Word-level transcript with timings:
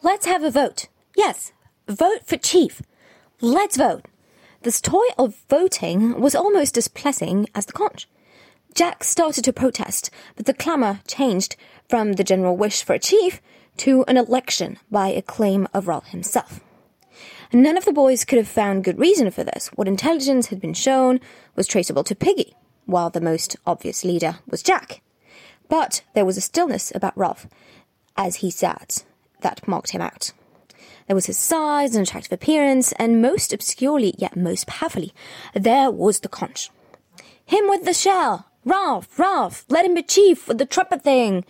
Let's 0.00 0.26
have 0.26 0.44
a 0.44 0.50
vote. 0.50 0.86
Yes, 1.16 1.52
vote 1.88 2.24
for 2.24 2.36
chief. 2.36 2.82
Let's 3.40 3.76
vote. 3.76 4.06
This 4.62 4.80
toy 4.80 5.04
of 5.18 5.34
voting 5.48 6.20
was 6.20 6.36
almost 6.36 6.78
as 6.78 6.86
pleasing 6.86 7.48
as 7.54 7.66
the 7.66 7.72
conch. 7.72 8.08
Jack 8.74 9.02
started 9.02 9.42
to 9.44 9.52
protest, 9.52 10.10
but 10.36 10.46
the 10.46 10.54
clamour 10.54 11.00
changed 11.08 11.56
from 11.88 12.12
the 12.12 12.22
general 12.22 12.56
wish 12.56 12.84
for 12.84 12.92
a 12.92 12.98
chief 13.00 13.40
to 13.78 14.04
an 14.06 14.16
election 14.16 14.78
by 14.88 15.08
a 15.08 15.22
claim 15.22 15.66
of 15.74 15.88
Ralph 15.88 16.08
himself. 16.08 16.60
None 17.52 17.76
of 17.76 17.84
the 17.84 17.92
boys 17.92 18.24
could 18.24 18.38
have 18.38 18.46
found 18.46 18.84
good 18.84 19.00
reason 19.00 19.32
for 19.32 19.42
this. 19.42 19.68
What 19.74 19.88
intelligence 19.88 20.48
had 20.48 20.60
been 20.60 20.74
shown 20.74 21.18
was 21.56 21.66
traceable 21.66 22.04
to 22.04 22.14
Piggy, 22.14 22.54
while 22.86 23.10
the 23.10 23.20
most 23.20 23.56
obvious 23.66 24.04
leader 24.04 24.38
was 24.48 24.62
Jack. 24.62 25.00
But 25.68 26.02
there 26.14 26.24
was 26.24 26.36
a 26.36 26.42
stillness 26.42 26.92
about 26.94 27.18
Ralph, 27.18 27.48
as 28.16 28.36
he 28.36 28.50
sat, 28.50 29.04
that 29.40 29.66
marked 29.66 29.90
him 29.90 30.00
out. 30.00 30.32
There 31.06 31.14
was 31.14 31.26
his 31.26 31.38
size 31.38 31.94
and 31.94 32.06
attractive 32.06 32.32
appearance, 32.32 32.92
and 32.92 33.22
most 33.22 33.52
obscurely, 33.52 34.14
yet 34.18 34.36
most 34.36 34.66
powerfully, 34.66 35.12
there 35.54 35.90
was 35.90 36.20
the 36.20 36.28
conch. 36.28 36.70
Him 37.46 37.68
with 37.68 37.84
the 37.84 37.94
shell! 37.94 38.46
Ralph, 38.64 39.18
Ralph, 39.18 39.64
let 39.70 39.86
him 39.86 39.94
be 39.94 40.02
chief 40.02 40.46
with 40.46 40.58
the 40.58 40.66
trumpet 40.66 41.02
thing! 41.02 41.44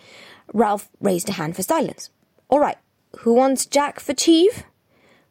Ralph 0.53 0.89
raised 1.01 1.27
a 1.27 1.33
hand 1.33 1.57
for 1.57 1.63
silence. 1.63 2.09
All 2.47 2.59
right, 2.59 2.77
who 3.19 3.33
wants 3.33 3.65
Jack 3.65 3.99
for 3.99 4.13
chief? 4.13 4.63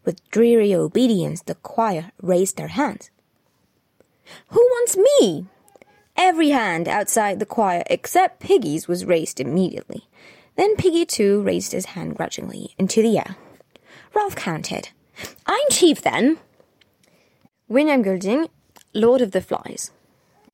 With 0.05 0.28
dreary 0.30 0.75
obedience, 0.75 1.42
the 1.42 1.55
choir 1.55 2.12
raised 2.20 2.56
their 2.56 2.69
hands. 2.69 3.11
Who 4.48 4.61
wants 4.61 4.97
me? 4.97 5.47
Every 6.16 6.50
hand 6.50 6.88
outside 6.88 7.38
the 7.38 7.47
choir 7.47 7.83
except 7.88 8.41
Piggy's 8.41 8.88
was 8.88 9.05
raised 9.05 9.41
immediately. 9.41 10.05
Then 10.59 10.75
Piggy 10.75 11.07
too 11.07 11.41
raised 11.41 11.71
his 11.71 11.87
hand 11.95 12.17
grudgingly 12.17 12.75
into 12.80 13.01
the 13.01 13.17
air. 13.17 13.37
Ralph 14.12 14.35
counted. 14.35 14.89
I'm 15.47 15.71
chief 15.71 16.03
then. 16.03 16.37
William 17.69 18.03
Golding, 18.03 18.48
Lord 18.92 19.23
of 19.23 19.31
the 19.31 19.41
Flies. 19.41 19.92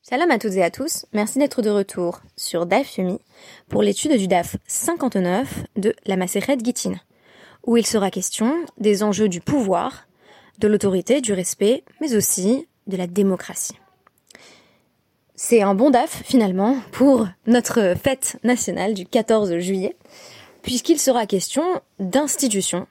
Salam 0.02 0.30
à 0.30 0.38
toutes 0.38 0.56
et 0.56 0.62
à 0.62 0.70
tous, 0.70 1.06
merci 1.14 1.38
d'être 1.38 1.62
de 1.62 1.70
retour 1.70 2.20
sur 2.36 2.66
DAF 2.66 2.98
Yumi 2.98 3.18
pour 3.70 3.82
l'étude 3.82 4.18
du 4.18 4.28
DAF 4.28 4.56
59 4.66 5.64
de 5.76 5.94
la 6.04 6.16
Macérette 6.16 6.62
Gittin, 6.62 6.96
où 7.66 7.78
il 7.78 7.86
sera 7.86 8.10
question 8.10 8.66
des 8.76 9.02
enjeux 9.02 9.30
du 9.30 9.40
pouvoir, 9.40 10.06
de 10.58 10.68
l'autorité, 10.68 11.22
du 11.22 11.32
respect, 11.32 11.82
mais 12.02 12.14
aussi 12.14 12.68
de 12.88 12.98
la 12.98 13.06
démocratie. 13.06 13.78
C'est 15.36 15.62
un 15.62 15.74
bon 15.74 15.90
DAF 15.90 16.22
finalement 16.24 16.76
pour 16.92 17.26
notre 17.48 17.94
fête 18.00 18.38
nationale 18.44 18.94
du 18.94 19.04
14 19.04 19.58
juillet, 19.58 19.96
puisqu'il 20.62 21.00
sera 21.00 21.26
question 21.26 21.64
d'institutions 21.98 22.86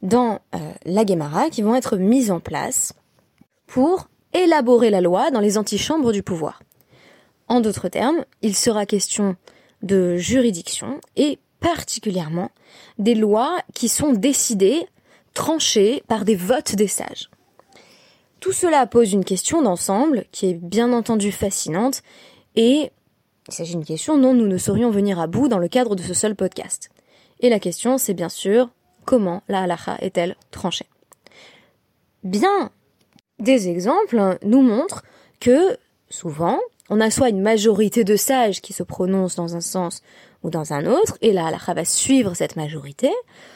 dans 0.00 0.38
euh, 0.54 0.58
la 0.84 1.04
Guémara 1.04 1.50
qui 1.50 1.62
vont 1.62 1.74
être 1.74 1.96
mises 1.96 2.30
en 2.30 2.38
place 2.38 2.92
pour 3.66 4.06
élaborer 4.32 4.90
la 4.90 5.00
loi 5.00 5.32
dans 5.32 5.40
les 5.40 5.58
antichambres 5.58 6.12
du 6.12 6.22
pouvoir. 6.22 6.62
En 7.48 7.60
d'autres 7.60 7.88
termes, 7.88 8.24
il 8.40 8.54
sera 8.54 8.86
question 8.86 9.34
de 9.82 10.16
juridiction 10.16 11.00
et 11.16 11.40
particulièrement 11.58 12.52
des 12.98 13.16
lois 13.16 13.58
qui 13.74 13.88
sont 13.88 14.12
décidées, 14.12 14.86
tranchées 15.34 16.04
par 16.06 16.24
des 16.24 16.36
votes 16.36 16.76
des 16.76 16.86
sages. 16.86 17.30
Tout 18.44 18.52
cela 18.52 18.86
pose 18.86 19.14
une 19.14 19.24
question 19.24 19.62
d'ensemble 19.62 20.26
qui 20.30 20.50
est 20.50 20.52
bien 20.52 20.92
entendu 20.92 21.32
fascinante 21.32 22.02
et 22.56 22.90
il 23.48 23.54
s'agit 23.54 23.72
d'une 23.72 23.86
question 23.86 24.18
dont 24.18 24.34
nous 24.34 24.46
ne 24.46 24.58
saurions 24.58 24.90
venir 24.90 25.18
à 25.18 25.26
bout 25.26 25.48
dans 25.48 25.56
le 25.56 25.66
cadre 25.66 25.96
de 25.96 26.02
ce 26.02 26.12
seul 26.12 26.36
podcast. 26.36 26.90
Et 27.40 27.48
la 27.48 27.58
question, 27.58 27.96
c'est 27.96 28.12
bien 28.12 28.28
sûr 28.28 28.68
comment 29.06 29.42
la 29.48 29.62
halacha 29.62 29.96
est-elle 30.02 30.36
tranchée? 30.50 30.84
Bien 32.22 32.70
des 33.38 33.70
exemples 33.70 34.36
nous 34.42 34.60
montrent 34.60 35.04
que 35.40 35.78
souvent, 36.10 36.60
on 36.90 37.00
a 37.00 37.10
soit 37.10 37.30
une 37.30 37.40
majorité 37.40 38.04
de 38.04 38.14
sages 38.14 38.60
qui 38.60 38.74
se 38.74 38.82
prononcent 38.82 39.36
dans 39.36 39.56
un 39.56 39.62
sens 39.62 40.02
ou 40.42 40.50
dans 40.50 40.74
un 40.74 40.84
autre, 40.84 41.16
et 41.22 41.32
la 41.32 41.46
halakha 41.46 41.72
va 41.72 41.86
suivre 41.86 42.34
cette 42.34 42.56
majorité, 42.56 43.10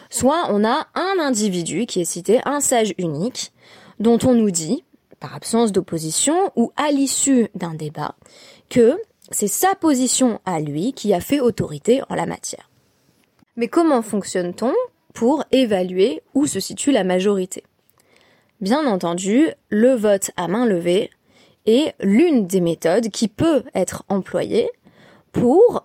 soit 0.08 0.46
on 0.48 0.64
a 0.64 0.86
un 0.94 1.16
individu 1.20 1.84
qui 1.84 2.00
est 2.00 2.06
cité, 2.06 2.40
un 2.46 2.60
sage 2.60 2.94
unique, 2.96 3.52
dont 4.00 4.18
on 4.24 4.34
nous 4.34 4.50
dit, 4.50 4.84
par 5.20 5.34
absence 5.34 5.72
d'opposition 5.72 6.52
ou 6.56 6.72
à 6.76 6.90
l'issue 6.90 7.48
d'un 7.54 7.74
débat, 7.74 8.14
que 8.68 8.98
c'est 9.30 9.48
sa 9.48 9.74
position 9.74 10.40
à 10.44 10.60
lui 10.60 10.92
qui 10.92 11.12
a 11.12 11.20
fait 11.20 11.40
autorité 11.40 12.02
en 12.08 12.14
la 12.14 12.26
matière. 12.26 12.70
Mais 13.56 13.68
comment 13.68 14.02
fonctionne-t-on 14.02 14.72
pour 15.14 15.44
évaluer 15.50 16.22
où 16.34 16.46
se 16.46 16.60
situe 16.60 16.92
la 16.92 17.04
majorité? 17.04 17.64
Bien 18.60 18.86
entendu, 18.86 19.48
le 19.68 19.94
vote 19.94 20.30
à 20.36 20.48
main 20.48 20.66
levée 20.66 21.10
est 21.66 21.94
l'une 22.00 22.46
des 22.46 22.60
méthodes 22.60 23.08
qui 23.08 23.28
peut 23.28 23.62
être 23.74 24.04
employée 24.08 24.70
pour 25.32 25.84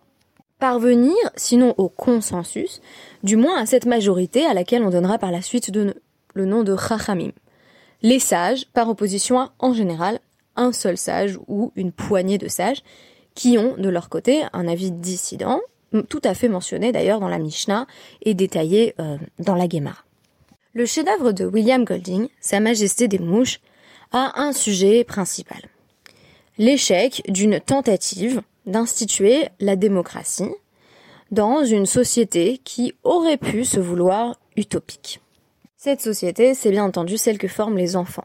parvenir, 0.60 1.16
sinon 1.36 1.76
au 1.78 1.90
consensus, 1.90 2.82
du 3.22 3.36
moins 3.36 3.62
à 3.62 3.66
cette 3.66 3.86
majorité 3.86 4.46
à 4.46 4.54
laquelle 4.54 4.84
on 4.84 4.90
donnera 4.90 5.18
par 5.18 5.32
la 5.32 5.42
suite 5.42 5.72
le 5.76 6.46
nom 6.46 6.64
de 6.64 6.78
Chachamim. 6.78 7.32
Les 8.04 8.20
sages, 8.20 8.66
par 8.74 8.90
opposition 8.90 9.40
à, 9.40 9.54
en 9.60 9.74
général, 9.74 10.20
un 10.56 10.74
seul 10.74 10.98
sage 10.98 11.40
ou 11.48 11.72
une 11.76 11.94
poignée 11.94 12.38
de 12.38 12.50
sages, 12.50 12.84
qui 13.34 13.58
ont 13.58 13.76
de 13.78 13.90
leur 13.90 14.10
côté 14.10 14.44
un 14.52 14.68
avis 14.68 14.92
dissident, 14.92 15.62
tout 16.10 16.22
à 16.24 16.34
fait 16.34 16.50
mentionné 16.50 16.92
d'ailleurs 16.92 17.20
dans 17.20 17.30
la 17.30 17.40
Mishnah 17.40 17.88
et 18.22 18.34
détaillé 18.34 18.94
euh, 19.00 19.18
dans 19.40 19.56
la 19.56 19.68
Gemara. 19.70 20.04
Le 20.74 20.86
chef-d'œuvre 20.86 21.32
de 21.32 21.46
William 21.46 21.86
Golding, 21.86 22.28
Sa 22.42 22.60
Majesté 22.60 23.08
des 23.08 23.20
Mouches, 23.20 23.62
a 24.12 24.42
un 24.42 24.52
sujet 24.52 25.04
principal. 25.04 25.62
L'échec 26.58 27.24
d'une 27.30 27.60
tentative 27.60 28.42
d'instituer 28.66 29.48
la 29.60 29.76
démocratie 29.76 30.54
dans 31.32 31.64
une 31.64 31.86
société 31.86 32.60
qui 32.64 32.94
aurait 33.04 33.38
pu 33.38 33.66
se 33.66 33.80
vouloir 33.80 34.40
utopique. 34.56 35.23
Cette 35.84 36.00
société, 36.00 36.54
c'est 36.54 36.72
bien 36.72 36.86
entendu 36.86 37.18
celle 37.18 37.38
que 37.38 37.50
forment 37.50 37.78
les 37.78 37.98
enfants. 37.98 38.24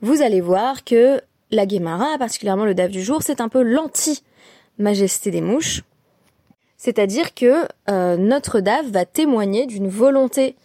Vous 0.00 0.22
allez 0.22 0.40
voir 0.40 0.82
que 0.82 1.20
la 1.50 1.66
Guémara, 1.66 2.16
particulièrement 2.16 2.64
le 2.64 2.74
DAF 2.74 2.90
du 2.90 3.02
jour, 3.02 3.22
c'est 3.22 3.42
un 3.42 3.50
peu 3.50 3.60
l'anti-majesté 3.60 5.30
des 5.30 5.42
mouches. 5.42 5.82
C'est-à-dire 6.78 7.34
que 7.34 7.68
euh, 7.90 8.16
notre 8.16 8.60
DAF 8.60 8.86
va 8.86 9.04
témoigner 9.04 9.66
d'une 9.66 9.88
volonté 9.88 10.56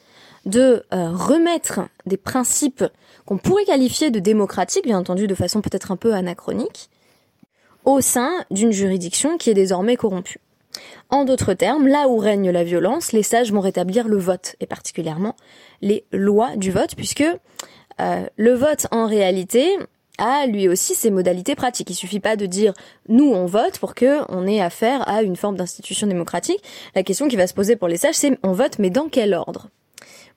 de 0.46 0.86
euh, 0.94 1.12
remettre 1.12 1.82
des 2.06 2.16
principes 2.16 2.86
qu'on 3.26 3.38
pourrait 3.38 3.66
qualifier 3.66 4.10
de 4.10 4.22
démocratiques, 4.22 4.86
bien 4.86 5.00
entendu 5.00 5.28
de 5.28 5.36
façon 5.36 5.60
peut-être 5.60 5.92
un 5.92 5.98
peu 5.98 6.14
anachronique, 6.14 6.90
au 7.84 8.00
sein 8.00 8.32
d'une 8.52 8.72
juridiction 8.72 9.38
qui 9.38 9.50
est 9.50 9.54
désormais 9.54 9.98
corrompue. 9.98 10.40
En 11.10 11.26
d'autres 11.26 11.54
termes, 11.54 11.88
là 11.88 12.08
où 12.08 12.18
règne 12.18 12.52
la 12.52 12.64
violence, 12.64 13.12
les 13.12 13.24
sages 13.24 13.52
vont 13.52 13.62
rétablir 13.62 14.08
le 14.08 14.18
vote, 14.18 14.56
et 14.60 14.68
particulièrement 14.68 15.36
les 15.82 16.06
lois 16.12 16.56
du 16.56 16.72
vote, 16.72 16.96
puisque 16.96 17.24
euh, 18.00 18.26
le 18.38 18.54
vote 18.54 18.88
en 18.92 19.08
réalité 19.08 19.78
a 20.18 20.46
lui 20.46 20.68
aussi 20.68 20.96
ses 20.96 21.12
modalités 21.12 21.56
pratiques. 21.56 21.90
Il 21.90 21.96
suffit 21.96 22.20
pas 22.20 22.36
de 22.36 22.46
dire 22.46 22.74
nous 23.08 23.32
on 23.32 23.46
vote 23.46 23.80
pour 23.80 23.96
que 23.96 24.20
on 24.30 24.46
ait 24.46 24.62
affaire 24.62 25.08
à 25.08 25.24
une 25.24 25.36
forme 25.36 25.56
d'institution 25.56 26.08
démocratique. 26.08 26.62
La 26.94 27.04
question 27.04 27.28
qui 27.28 27.38
va 27.38 27.48
se 27.48 27.54
poser 27.54 27.76
pour 27.76 27.88
les 27.88 27.98
sages, 27.98 28.16
c'est 28.16 28.38
on 28.44 28.52
vote, 28.52 28.80
mais 28.80 28.90
dans 28.90 29.08
quel 29.10 29.34
ordre? 29.34 29.70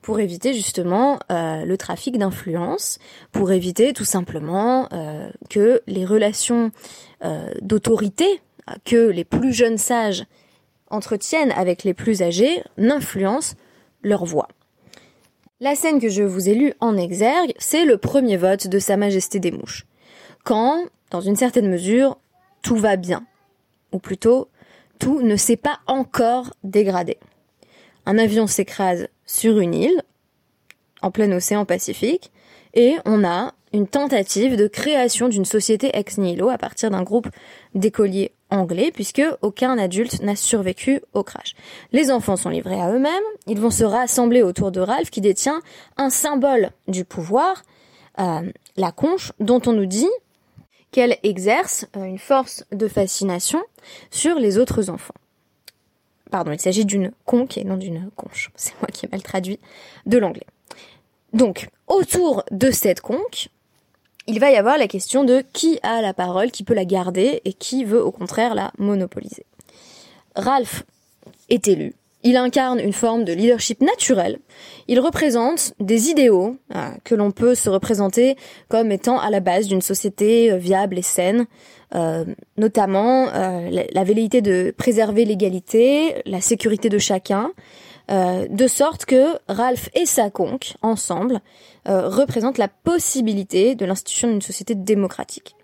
Pour 0.00 0.18
éviter 0.18 0.52
justement 0.52 1.18
euh, 1.30 1.64
le 1.64 1.76
trafic 1.76 2.18
d'influence, 2.18 2.98
pour 3.30 3.52
éviter 3.52 3.92
tout 3.92 4.04
simplement 4.04 4.88
euh, 4.92 5.28
que 5.50 5.82
les 5.86 6.04
relations 6.04 6.70
d'autorité 7.60 8.40
que 8.84 9.08
les 9.08 9.24
plus 9.24 9.52
jeunes 9.52 9.78
sages 9.78 10.24
entretiennent 10.88 11.52
avec 11.52 11.84
les 11.84 11.94
plus 11.94 12.22
âgés 12.22 12.62
n'influencent 12.76 13.54
leur 14.02 14.24
voix. 14.24 14.48
La 15.60 15.74
scène 15.74 16.00
que 16.00 16.08
je 16.08 16.22
vous 16.22 16.48
ai 16.48 16.54
lue 16.54 16.74
en 16.80 16.96
exergue, 16.96 17.52
c'est 17.58 17.84
le 17.84 17.96
premier 17.96 18.36
vote 18.36 18.66
de 18.66 18.78
Sa 18.78 18.96
Majesté 18.96 19.38
des 19.38 19.52
Mouches. 19.52 19.86
Quand, 20.44 20.84
dans 21.10 21.20
une 21.20 21.36
certaine 21.36 21.68
mesure, 21.68 22.18
tout 22.62 22.76
va 22.76 22.96
bien. 22.96 23.24
Ou 23.92 23.98
plutôt, 23.98 24.48
tout 24.98 25.22
ne 25.22 25.36
s'est 25.36 25.56
pas 25.56 25.78
encore 25.86 26.52
dégradé. 26.64 27.18
Un 28.06 28.18
avion 28.18 28.46
s'écrase 28.46 29.08
sur 29.24 29.60
une 29.60 29.74
île, 29.74 30.02
en 31.00 31.10
plein 31.10 31.30
océan 31.32 31.64
Pacifique, 31.64 32.32
et 32.74 32.96
on 33.04 33.24
a 33.24 33.54
une 33.72 33.86
tentative 33.86 34.56
de 34.56 34.66
création 34.66 35.28
d'une 35.28 35.44
société 35.44 35.90
ex 35.96 36.18
nihilo 36.18 36.48
à 36.48 36.58
partir 36.58 36.90
d'un 36.90 37.02
groupe 37.02 37.28
d'écoliers 37.74 38.32
anglais, 38.52 38.90
puisque 38.92 39.22
aucun 39.40 39.78
adulte 39.78 40.22
n'a 40.22 40.36
survécu 40.36 41.00
au 41.14 41.22
crash. 41.22 41.54
Les 41.92 42.10
enfants 42.10 42.36
sont 42.36 42.50
livrés 42.50 42.80
à 42.80 42.92
eux-mêmes, 42.92 43.22
ils 43.46 43.60
vont 43.60 43.70
se 43.70 43.84
rassembler 43.84 44.42
autour 44.42 44.70
de 44.70 44.80
Ralph 44.80 45.10
qui 45.10 45.20
détient 45.20 45.60
un 45.96 46.10
symbole 46.10 46.70
du 46.88 47.04
pouvoir, 47.04 47.62
euh, 48.20 48.42
la 48.76 48.92
conche, 48.92 49.32
dont 49.40 49.60
on 49.66 49.72
nous 49.72 49.86
dit 49.86 50.10
qu'elle 50.90 51.16
exerce 51.22 51.86
euh, 51.96 52.04
une 52.04 52.18
force 52.18 52.64
de 52.70 52.86
fascination 52.86 53.62
sur 54.10 54.38
les 54.38 54.58
autres 54.58 54.90
enfants 54.90 55.14
pardon, 56.32 56.50
il 56.50 56.58
s'agit 56.58 56.84
d'une 56.84 57.12
conque 57.24 57.58
et 57.58 57.62
non 57.64 57.76
d'une 57.76 58.10
conche. 58.16 58.50
C'est 58.56 58.72
moi 58.80 58.88
qui 58.92 59.06
ai 59.06 59.08
mal 59.12 59.22
traduit 59.22 59.60
de 60.06 60.18
l'anglais. 60.18 60.46
Donc, 61.32 61.68
autour 61.86 62.42
de 62.50 62.72
cette 62.72 63.00
conque, 63.00 63.48
il 64.26 64.38
va 64.40 64.50
y 64.50 64.56
avoir 64.56 64.78
la 64.78 64.88
question 64.88 65.24
de 65.24 65.44
qui 65.52 65.78
a 65.82 66.00
la 66.00 66.14
parole, 66.14 66.50
qui 66.50 66.64
peut 66.64 66.74
la 66.74 66.84
garder 66.84 67.40
et 67.44 67.52
qui 67.52 67.84
veut 67.84 68.02
au 68.02 68.10
contraire 68.10 68.54
la 68.54 68.72
monopoliser. 68.78 69.44
Ralph 70.36 70.84
est 71.48 71.68
élu. 71.68 71.94
Il 72.24 72.36
incarne 72.36 72.78
une 72.78 72.92
forme 72.92 73.24
de 73.24 73.32
leadership 73.32 73.80
naturel. 73.80 74.38
Il 74.86 75.00
représente 75.00 75.74
des 75.80 76.08
idéaux 76.08 76.56
euh, 76.74 76.88
que 77.02 77.16
l'on 77.16 77.32
peut 77.32 77.56
se 77.56 77.68
représenter 77.68 78.36
comme 78.68 78.92
étant 78.92 79.18
à 79.18 79.28
la 79.28 79.40
base 79.40 79.66
d'une 79.66 79.82
société 79.82 80.52
euh, 80.52 80.56
viable 80.56 80.98
et 80.98 81.02
saine, 81.02 81.46
euh, 81.96 82.24
notamment 82.56 83.26
la 83.26 84.04
velléité 84.04 84.40
de 84.40 84.72
préserver 84.76 85.24
l'égalité, 85.24 86.22
la 86.24 86.40
sécurité 86.40 86.88
de 86.88 86.98
chacun, 86.98 87.50
de 88.12 88.66
sorte 88.66 89.06
que 89.06 89.38
Ralph 89.48 89.88
et 89.94 90.04
sa 90.06 90.28
conque, 90.28 90.74
ensemble, 90.82 91.40
représentent 91.86 92.58
la 92.58 92.68
possibilité 92.68 93.74
de 93.74 93.86
l'institution 93.86 94.28
d'une 94.28 94.42
société 94.42 94.74
démocratique. 94.74 95.56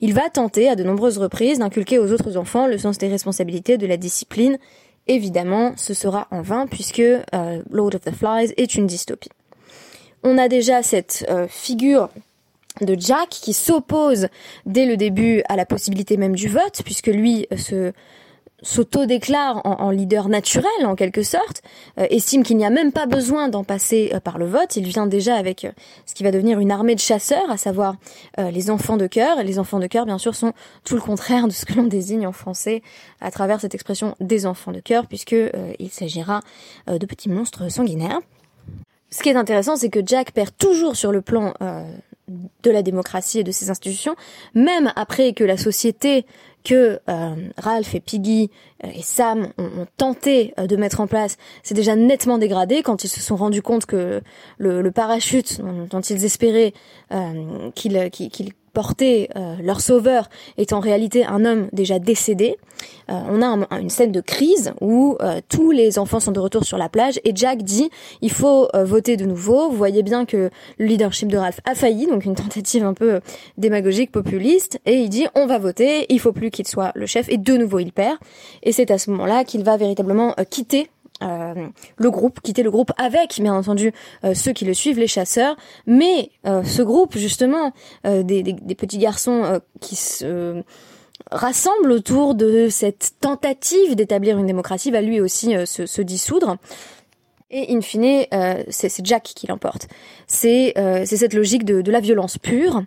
Il 0.00 0.14
va 0.14 0.30
tenter 0.30 0.68
à 0.68 0.76
de 0.76 0.84
nombreuses 0.84 1.18
reprises 1.18 1.58
d'inculquer 1.58 1.98
aux 1.98 2.12
autres 2.12 2.36
enfants 2.36 2.66
le 2.66 2.78
sens 2.78 2.98
des 2.98 3.08
responsabilités, 3.08 3.78
de 3.78 3.86
la 3.86 3.96
discipline. 3.96 4.58
Évidemment, 5.06 5.72
ce 5.76 5.94
sera 5.94 6.28
en 6.30 6.42
vain 6.42 6.66
puisque 6.66 7.00
euh, 7.00 7.22
Lord 7.70 7.94
of 7.94 8.02
the 8.02 8.14
Flies 8.14 8.52
est 8.56 8.74
une 8.74 8.86
dystopie. 8.86 9.30
On 10.22 10.38
a 10.38 10.48
déjà 10.48 10.82
cette 10.82 11.26
euh, 11.30 11.46
figure 11.48 12.10
de 12.80 12.94
Jack 12.98 13.28
qui 13.30 13.52
s'oppose 13.52 14.28
dès 14.66 14.86
le 14.86 14.96
début 14.96 15.42
à 15.48 15.56
la 15.56 15.66
possibilité 15.66 16.16
même 16.16 16.36
du 16.36 16.48
vote 16.48 16.82
puisque 16.84 17.08
lui 17.08 17.46
euh, 17.52 17.56
se 17.56 17.92
s'auto-déclare 18.62 19.60
en, 19.64 19.90
leader 19.90 20.28
naturel 20.28 20.70
en 20.84 20.94
quelque 20.94 21.22
sorte, 21.22 21.62
euh, 21.98 22.06
estime 22.10 22.42
qu'il 22.42 22.56
n'y 22.56 22.64
a 22.64 22.70
même 22.70 22.92
pas 22.92 23.06
besoin 23.06 23.48
d'en 23.48 23.64
passer 23.64 24.10
euh, 24.14 24.20
par 24.20 24.38
le 24.38 24.46
vote, 24.46 24.76
il 24.76 24.86
vient 24.86 25.06
déjà 25.06 25.36
avec 25.36 25.64
euh, 25.64 25.72
ce 26.06 26.14
qui 26.14 26.22
va 26.22 26.30
devenir 26.30 26.60
une 26.60 26.70
armée 26.70 26.94
de 26.94 27.00
chasseurs, 27.00 27.50
à 27.50 27.56
savoir 27.56 27.96
les 28.38 28.70
enfants 28.70 28.96
de 28.96 29.06
cœur. 29.06 29.42
Les 29.42 29.58
enfants 29.58 29.78
de 29.78 29.86
cœur, 29.86 30.06
bien 30.06 30.18
sûr, 30.18 30.34
sont 30.34 30.52
tout 30.84 30.94
le 30.94 31.00
contraire 31.00 31.46
de 31.46 31.52
ce 31.52 31.64
que 31.64 31.74
l'on 31.74 31.84
désigne 31.84 32.26
en 32.26 32.32
français 32.32 32.82
à 33.20 33.30
travers 33.30 33.60
cette 33.60 33.74
expression 33.74 34.14
des 34.20 34.46
enfants 34.46 34.72
de 34.72 34.80
cœur, 34.80 35.06
puisque 35.06 35.36
il 35.78 35.90
s'agira 35.90 36.40
de 36.88 37.04
petits 37.06 37.28
monstres 37.28 37.70
sanguinaires. 37.70 38.20
Ce 39.10 39.22
qui 39.22 39.28
est 39.28 39.36
intéressant, 39.36 39.76
c'est 39.76 39.90
que 39.90 40.00
Jack 40.04 40.32
perd 40.32 40.50
toujours 40.56 40.96
sur 40.96 41.12
le 41.12 41.22
plan 41.22 41.54
de 42.62 42.70
la 42.70 42.82
démocratie 42.82 43.40
et 43.40 43.44
de 43.44 43.52
ses 43.52 43.70
institutions, 43.70 44.14
même 44.54 44.92
après 44.96 45.32
que 45.32 45.44
la 45.44 45.56
société 45.56 46.26
que 46.64 47.00
euh, 47.08 47.34
Ralph 47.56 47.94
et 47.94 48.00
Piggy 48.00 48.50
euh, 48.84 48.88
et 48.94 49.02
Sam 49.02 49.52
ont, 49.58 49.86
tenté 49.96 50.54
euh, 50.58 50.66
de 50.66 50.76
mettre 50.76 51.00
en 51.00 51.06
place 51.06 51.36
s'est 51.62 51.74
déjà 51.74 51.96
nettement 51.96 52.38
dégradé 52.38 52.82
quand 52.82 53.04
ils 53.04 53.08
se 53.08 53.20
sont 53.20 53.36
rendus 53.36 53.62
compte 53.62 53.86
que 53.86 54.20
le, 54.58 54.90
parachute 54.90 55.60
dont, 55.90 56.00
ils 56.00 56.24
espéraient 56.24 56.72
qu'il 57.74 58.10
qu'il 58.10 58.52
porter 58.72 59.28
euh, 59.36 59.56
leur 59.62 59.80
sauveur 59.80 60.28
est 60.56 60.72
en 60.72 60.80
réalité 60.80 61.24
un 61.24 61.44
homme 61.44 61.68
déjà 61.72 61.98
décédé. 61.98 62.56
Euh, 63.10 63.20
on 63.28 63.42
a 63.42 63.78
une 63.78 63.90
scène 63.90 64.12
de 64.12 64.20
crise 64.20 64.72
où 64.80 65.16
euh, 65.20 65.40
tous 65.48 65.70
les 65.70 65.98
enfants 65.98 66.20
sont 66.20 66.32
de 66.32 66.40
retour 66.40 66.64
sur 66.64 66.78
la 66.78 66.88
plage 66.88 67.20
et 67.24 67.32
Jack 67.34 67.62
dit 67.62 67.90
il 68.22 68.30
faut 68.30 68.68
voter 68.74 69.16
de 69.16 69.24
nouveau. 69.24 69.70
Vous 69.70 69.76
voyez 69.76 70.02
bien 70.02 70.24
que 70.24 70.50
le 70.78 70.86
leadership 70.86 71.28
de 71.28 71.36
Ralph 71.36 71.60
a 71.64 71.74
failli, 71.74 72.06
donc 72.06 72.24
une 72.24 72.34
tentative 72.34 72.84
un 72.84 72.94
peu 72.94 73.20
démagogique, 73.58 74.12
populiste, 74.12 74.78
et 74.86 74.94
il 74.94 75.08
dit 75.08 75.26
on 75.34 75.46
va 75.46 75.58
voter, 75.58 76.06
il 76.08 76.20
faut 76.20 76.32
plus 76.32 76.50
qu'il 76.50 76.66
soit 76.66 76.92
le 76.94 77.06
chef 77.06 77.28
et 77.28 77.36
de 77.36 77.56
nouveau 77.56 77.78
il 77.78 77.92
perd. 77.92 78.18
Et 78.62 78.72
c'est 78.72 78.90
à 78.90 78.98
ce 78.98 79.10
moment-là 79.10 79.44
qu'il 79.44 79.64
va 79.64 79.76
véritablement 79.76 80.34
quitter 80.48 80.88
euh, 81.22 81.68
le 81.96 82.10
groupe, 82.10 82.40
quitter 82.40 82.62
le 82.62 82.70
groupe 82.70 82.92
avec, 82.96 83.40
bien 83.40 83.54
entendu, 83.54 83.92
euh, 84.24 84.34
ceux 84.34 84.52
qui 84.52 84.64
le 84.64 84.74
suivent, 84.74 84.98
les 84.98 85.06
chasseurs. 85.06 85.56
Mais 85.86 86.30
euh, 86.46 86.62
ce 86.64 86.82
groupe, 86.82 87.16
justement, 87.16 87.72
des, 88.04 88.42
des, 88.42 88.74
petits 88.74 88.98
garçons 88.98 89.60
qui 89.80 89.96
se 89.96 90.62
rassemblent 91.30 91.92
autour 91.92 92.34
de 92.34 92.68
cette 92.70 93.12
tentative 93.20 93.94
d'établir 93.94 94.38
une 94.38 94.46
démocratie, 94.46 94.90
va 94.90 95.02
lui 95.02 95.20
aussi 95.20 95.54
se, 95.66 95.86
se, 95.86 96.02
dissoudre. 96.02 96.56
Et 97.52 97.74
in 97.74 97.80
fine, 97.80 98.26
euh, 98.32 98.62
c'est 98.68 99.04
Jack 99.04 99.24
qui 99.24 99.48
l'emporte. 99.48 99.88
C'est 100.28 100.78
euh, 100.78 101.04
cette 101.04 101.34
logique 101.34 101.64
de, 101.64 101.82
de, 101.82 101.90
la 101.90 101.98
violence 101.98 102.38
pure. 102.38 102.84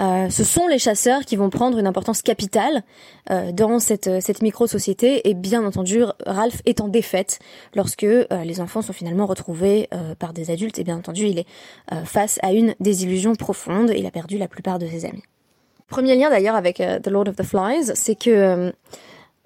Euh, 0.00 0.28
ce 0.30 0.42
sont 0.42 0.66
les 0.66 0.80
chasseurs 0.80 1.20
qui 1.24 1.36
vont 1.36 1.48
prendre 1.48 1.78
une 1.78 1.86
importance 1.86 2.20
capitale 2.20 2.82
euh, 3.30 3.52
dans 3.52 3.78
cette, 3.78 4.10
cette 4.20 4.42
micro-société. 4.42 5.28
Et 5.28 5.34
bien 5.34 5.64
entendu, 5.64 6.02
Ralph 6.26 6.60
est 6.66 6.80
en 6.80 6.88
défaite 6.88 7.38
lorsque 7.76 8.02
euh, 8.02 8.26
les 8.44 8.60
enfants 8.60 8.82
sont 8.82 8.92
finalement 8.92 9.26
retrouvés 9.26 9.88
euh, 9.94 10.16
par 10.16 10.32
des 10.32 10.50
adultes. 10.50 10.80
Et 10.80 10.84
bien 10.84 10.96
entendu, 10.96 11.26
il 11.26 11.38
est 11.38 11.46
face 12.04 12.38
à 12.42 12.52
une 12.52 12.74
désillusion 12.80 13.36
profonde. 13.36 13.92
Il 13.96 14.06
a 14.06 14.10
perdu 14.10 14.38
la 14.38 14.48
plupart 14.48 14.78
de 14.80 14.86
ses 14.86 15.04
amis. 15.04 15.22
Premier 15.86 16.16
lien 16.16 16.30
d'ailleurs 16.30 16.54
avec 16.56 16.76
The 16.76 17.08
Lord 17.08 17.28
of 17.28 17.36
the 17.36 17.42
Flies, 17.42 17.92
c'est 17.94 18.14
que 18.14 18.72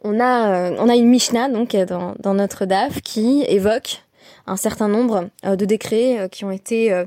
on 0.03 0.21
a 0.21 0.71
on 0.73 0.89
a 0.89 0.95
une 0.95 1.09
Mishnah 1.09 1.49
donc 1.49 1.75
dans, 1.75 2.15
dans 2.19 2.35
notre 2.35 2.67
DAF 2.67 3.01
qui 3.01 3.43
évoque 3.49 4.04
un 4.47 4.57
certain 4.57 4.89
nombre 4.89 5.29
euh, 5.45 5.57
de 5.57 5.65
décrets 5.65 6.19
euh, 6.19 6.29
qui 6.29 6.45
ont 6.45 6.51
été 6.51 6.93
euh, 6.93 7.05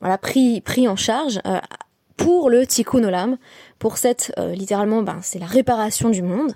voilà 0.00 0.18
pris 0.18 0.60
pris 0.60 0.88
en 0.88 0.96
charge 0.96 1.40
pour 2.16 2.50
le 2.50 2.66
tikkun 2.66 3.04
olam, 3.04 3.38
pour 3.78 3.96
cette 3.96 4.32
littéralement 4.38 5.02
ben 5.02 5.20
c'est 5.22 5.38
la 5.38 5.46
réparation 5.46 6.10
du 6.10 6.22
monde. 6.22 6.52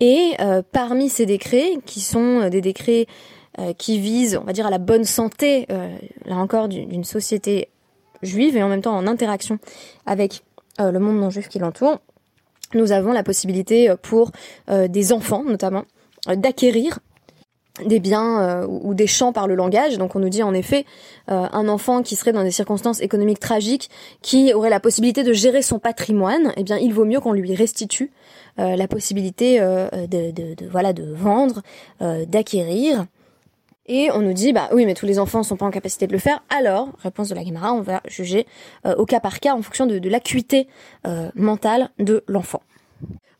Et 0.00 0.32
parmi 0.72 1.10
ces 1.10 1.26
décrets 1.26 1.78
qui 1.84 2.00
sont 2.00 2.48
des 2.48 2.62
décrets 2.62 3.06
qui 3.76 3.98
visent, 3.98 4.38
on 4.40 4.44
va 4.44 4.54
dire, 4.54 4.66
à 4.66 4.70
la 4.70 4.78
bonne 4.78 5.04
santé, 5.04 5.66
là 5.68 6.36
encore, 6.36 6.68
d'une 6.68 7.04
société 7.04 7.68
juive 8.22 8.56
et 8.56 8.62
en 8.62 8.68
même 8.68 8.80
temps 8.80 8.96
en 8.96 9.06
interaction 9.06 9.58
avec 10.06 10.42
le 10.78 10.98
monde 10.98 11.18
non 11.18 11.28
juif 11.28 11.48
qui 11.48 11.58
l'entoure, 11.58 12.00
nous 12.72 12.92
avons 12.92 13.12
la 13.12 13.22
possibilité 13.22 13.94
pour 14.00 14.30
des 14.68 15.12
enfants 15.12 15.44
notamment 15.44 15.84
d'acquérir 16.26 16.98
des 17.84 17.98
biens 17.98 18.40
euh, 18.40 18.66
ou 18.68 18.94
des 18.94 19.06
champs 19.06 19.32
par 19.32 19.48
le 19.48 19.54
langage. 19.54 19.98
Donc 19.98 20.14
on 20.14 20.20
nous 20.20 20.28
dit 20.28 20.42
en 20.42 20.54
effet 20.54 20.84
euh, 21.30 21.46
un 21.52 21.68
enfant 21.68 22.02
qui 22.02 22.14
serait 22.16 22.32
dans 22.32 22.44
des 22.44 22.50
circonstances 22.50 23.00
économiques 23.00 23.40
tragiques, 23.40 23.90
qui 24.22 24.54
aurait 24.54 24.70
la 24.70 24.80
possibilité 24.80 25.24
de 25.24 25.32
gérer 25.32 25.62
son 25.62 25.78
patrimoine, 25.78 26.52
eh 26.56 26.62
bien 26.62 26.78
il 26.78 26.92
vaut 26.92 27.04
mieux 27.04 27.20
qu'on 27.20 27.32
lui 27.32 27.54
restitue 27.54 28.12
euh, 28.58 28.76
la 28.76 28.86
possibilité 28.86 29.58
de, 29.58 30.06
de, 30.06 30.54
de, 30.54 30.68
voilà 30.68 30.92
de 30.92 31.12
vendre, 31.12 31.62
d'acquérir. 32.00 33.06
Et 33.86 34.10
on 34.12 34.20
nous 34.20 34.32
dit 34.32 34.52
bah 34.52 34.68
oui 34.72 34.86
mais 34.86 34.94
tous 34.94 35.06
les 35.06 35.18
enfants 35.18 35.42
sont 35.42 35.56
pas 35.56 35.66
en 35.66 35.70
capacité 35.70 36.06
de 36.06 36.12
le 36.12 36.18
faire. 36.18 36.42
Alors 36.48 36.90
réponse 37.02 37.28
de 37.28 37.34
la 37.34 37.42
Guémara, 37.42 37.72
on 37.74 37.82
va 37.82 38.00
juger 38.06 38.46
au 38.96 39.04
cas 39.04 39.20
par 39.20 39.40
cas 39.40 39.54
en 39.54 39.62
fonction 39.62 39.86
de 39.86 40.08
l'acuité 40.08 40.68
mentale 41.34 41.90
de 41.98 42.24
l'enfant. 42.28 42.62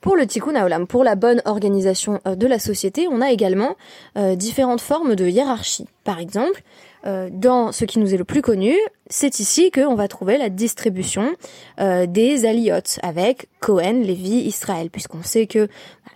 Pour 0.01 0.17
le 0.17 0.27
tikkun 0.27 0.55
haolam, 0.55 0.87
pour 0.87 1.03
la 1.03 1.15
bonne 1.15 1.41
organisation 1.47 2.21
euh, 2.27 2.35
de 2.35 2.47
la 2.47 2.59
société, 2.59 3.09
on 3.11 3.23
a 3.23 3.31
également 3.31 3.75
euh, 4.19 4.37
différentes 4.37 4.83
formes 4.83 5.17
de 5.17 5.27
hiérarchie. 5.27 5.87
Par 6.05 6.19
exemple, 6.19 6.63
euh, 7.07 7.29
dans 7.33 7.73
ce 7.73 7.85
qui 7.85 7.99
nous 7.99 8.15
est 8.15 8.17
le 8.17 8.25
plus 8.25 8.43
connu, 8.43 8.75
c'est 9.09 9.39
ici 9.41 9.71
qu'on 9.71 9.95
va 9.95 10.09
trouver 10.09 10.39
la 10.39 10.49
distribution 10.49 11.35
euh, 11.81 12.07
des 12.07 12.47
aliotes 12.47 12.99
avec 13.03 13.49
Cohen, 13.61 14.03
Lévi, 14.03 14.37
Israël, 14.47 14.91
puisqu'on 14.91 15.23
sait 15.23 15.47
que 15.47 15.69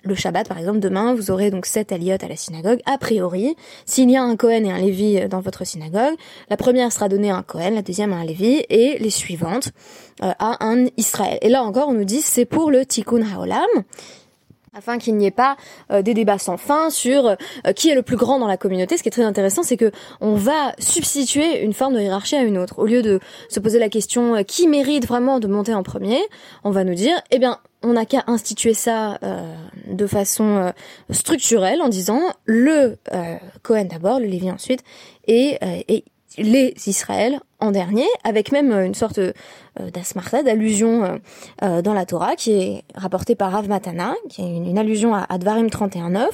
le 0.03 0.15
Shabbat, 0.15 0.49
par 0.49 0.59
exemple, 0.59 0.79
demain, 0.79 1.15
vous 1.15 1.31
aurez 1.31 1.51
donc 1.51 1.67
sept 1.67 1.93
aliotes 1.93 2.25
à 2.25 2.29
la 2.29 2.37
synagogue. 2.37 2.81
A 2.87 2.97
priori, 2.99 3.57
s'il 3.85 4.11
y 4.11 4.17
a 4.17 4.23
un 4.23 4.37
Cohen 4.37 4.65
et 4.65 4.71
un 4.71 4.79
Lévi 4.79 5.29
dans 5.29 5.41
votre 5.41 5.67
synagogue, 5.67 6.15
la 6.49 6.57
première 6.57 6.93
sera 6.93 7.09
donnée 7.09 7.31
à 7.31 7.37
un 7.37 7.43
Cohen, 7.43 7.71
la 7.75 7.83
deuxième 7.83 8.13
à 8.13 8.17
un 8.17 8.25
Lévi, 8.25 8.65
et 8.71 8.99
les 8.99 9.11
suivantes 9.11 9.73
euh, 10.23 10.33
à 10.41 10.67
un 10.67 10.87
Israël. 10.97 11.39
Et 11.43 11.49
là 11.49 11.63
encore, 11.63 11.89
on 11.89 11.95
nous 11.95 12.05
dit 12.05 12.23
c'est 12.23 12.45
pour 12.45 12.73
le 12.73 12.85
Tikkun 12.85 13.23
Haolam 13.23 13.67
afin 14.79 14.99
qu'il 14.99 15.17
n'y 15.17 15.27
ait 15.27 15.33
pas 15.33 15.57
euh, 15.91 16.03
des 16.03 16.15
débats 16.15 16.39
sans 16.39 16.57
fin 16.57 16.89
sur 16.89 17.27
euh, 17.27 17.37
qui 17.75 17.91
est 17.91 17.97
le 17.97 18.03
plus 18.03 18.17
grand 18.17 18.39
dans 18.39 18.47
la 18.47 18.57
communauté. 18.57 18.97
Ce 18.97 19.03
qui 19.03 19.09
est 19.09 19.13
très 19.13 19.25
intéressant, 19.25 19.65
c'est 19.65 19.77
que 19.77 19.91
on 20.21 20.35
va 20.35 20.73
substituer 20.79 21.63
une 21.63 21.73
forme 21.73 21.95
de 21.95 22.01
hiérarchie 22.01 22.37
à 22.37 22.43
une 22.43 22.57
autre. 22.57 22.79
Au 22.79 22.87
lieu 22.87 23.03
de 23.03 23.19
se 23.49 23.59
poser 23.59 23.81
la 23.81 23.89
question 23.89 24.37
euh, 24.37 24.43
qui 24.43 24.69
mérite 24.69 25.07
vraiment 25.07 25.41
de 25.41 25.49
monter 25.49 25.75
en 25.75 25.83
premier, 25.83 26.21
on 26.63 26.71
va 26.71 26.85
nous 26.85 26.95
dire, 26.95 27.21
eh 27.33 27.41
bien, 27.41 27.59
on 27.83 27.95
n'a 27.95 28.07
qu'à 28.07 28.23
instituer 28.27 28.75
ça 28.75 29.21
de 29.87 30.07
façon 30.09 30.73
structurelle 31.11 31.81
en 31.81 31.89
disant 31.89 32.21
le 32.45 32.97
Cohen 33.63 33.85
d'abord, 33.85 34.19
le 34.19 34.27
Lévi 34.27 34.51
ensuite, 34.51 34.83
et, 35.29 35.59
et 35.87 36.05
les 36.39 36.75
Israël 36.87 37.39
en 37.61 37.73
dernier, 37.73 38.07
avec 38.25 38.53
même 38.53 38.73
une 38.73 38.95
sorte 38.95 39.19
euh, 39.19 39.33
d'asmarta, 39.93 40.43
d'allusion 40.43 41.05
euh, 41.05 41.17
euh, 41.63 41.83
dans 41.83 41.93
la 41.93 42.07
Torah, 42.07 42.37
qui 42.37 42.53
est 42.53 42.85
rapportée 42.95 43.35
par 43.35 43.53
Rav 43.53 43.69
Matana, 43.69 44.15
qui 44.29 44.43
est 44.43 44.57
une, 44.57 44.79
allusion 44.79 45.15
à, 45.15 45.27
à 45.29 45.39
Dvarim 45.39 45.67
31.9, 45.67 46.29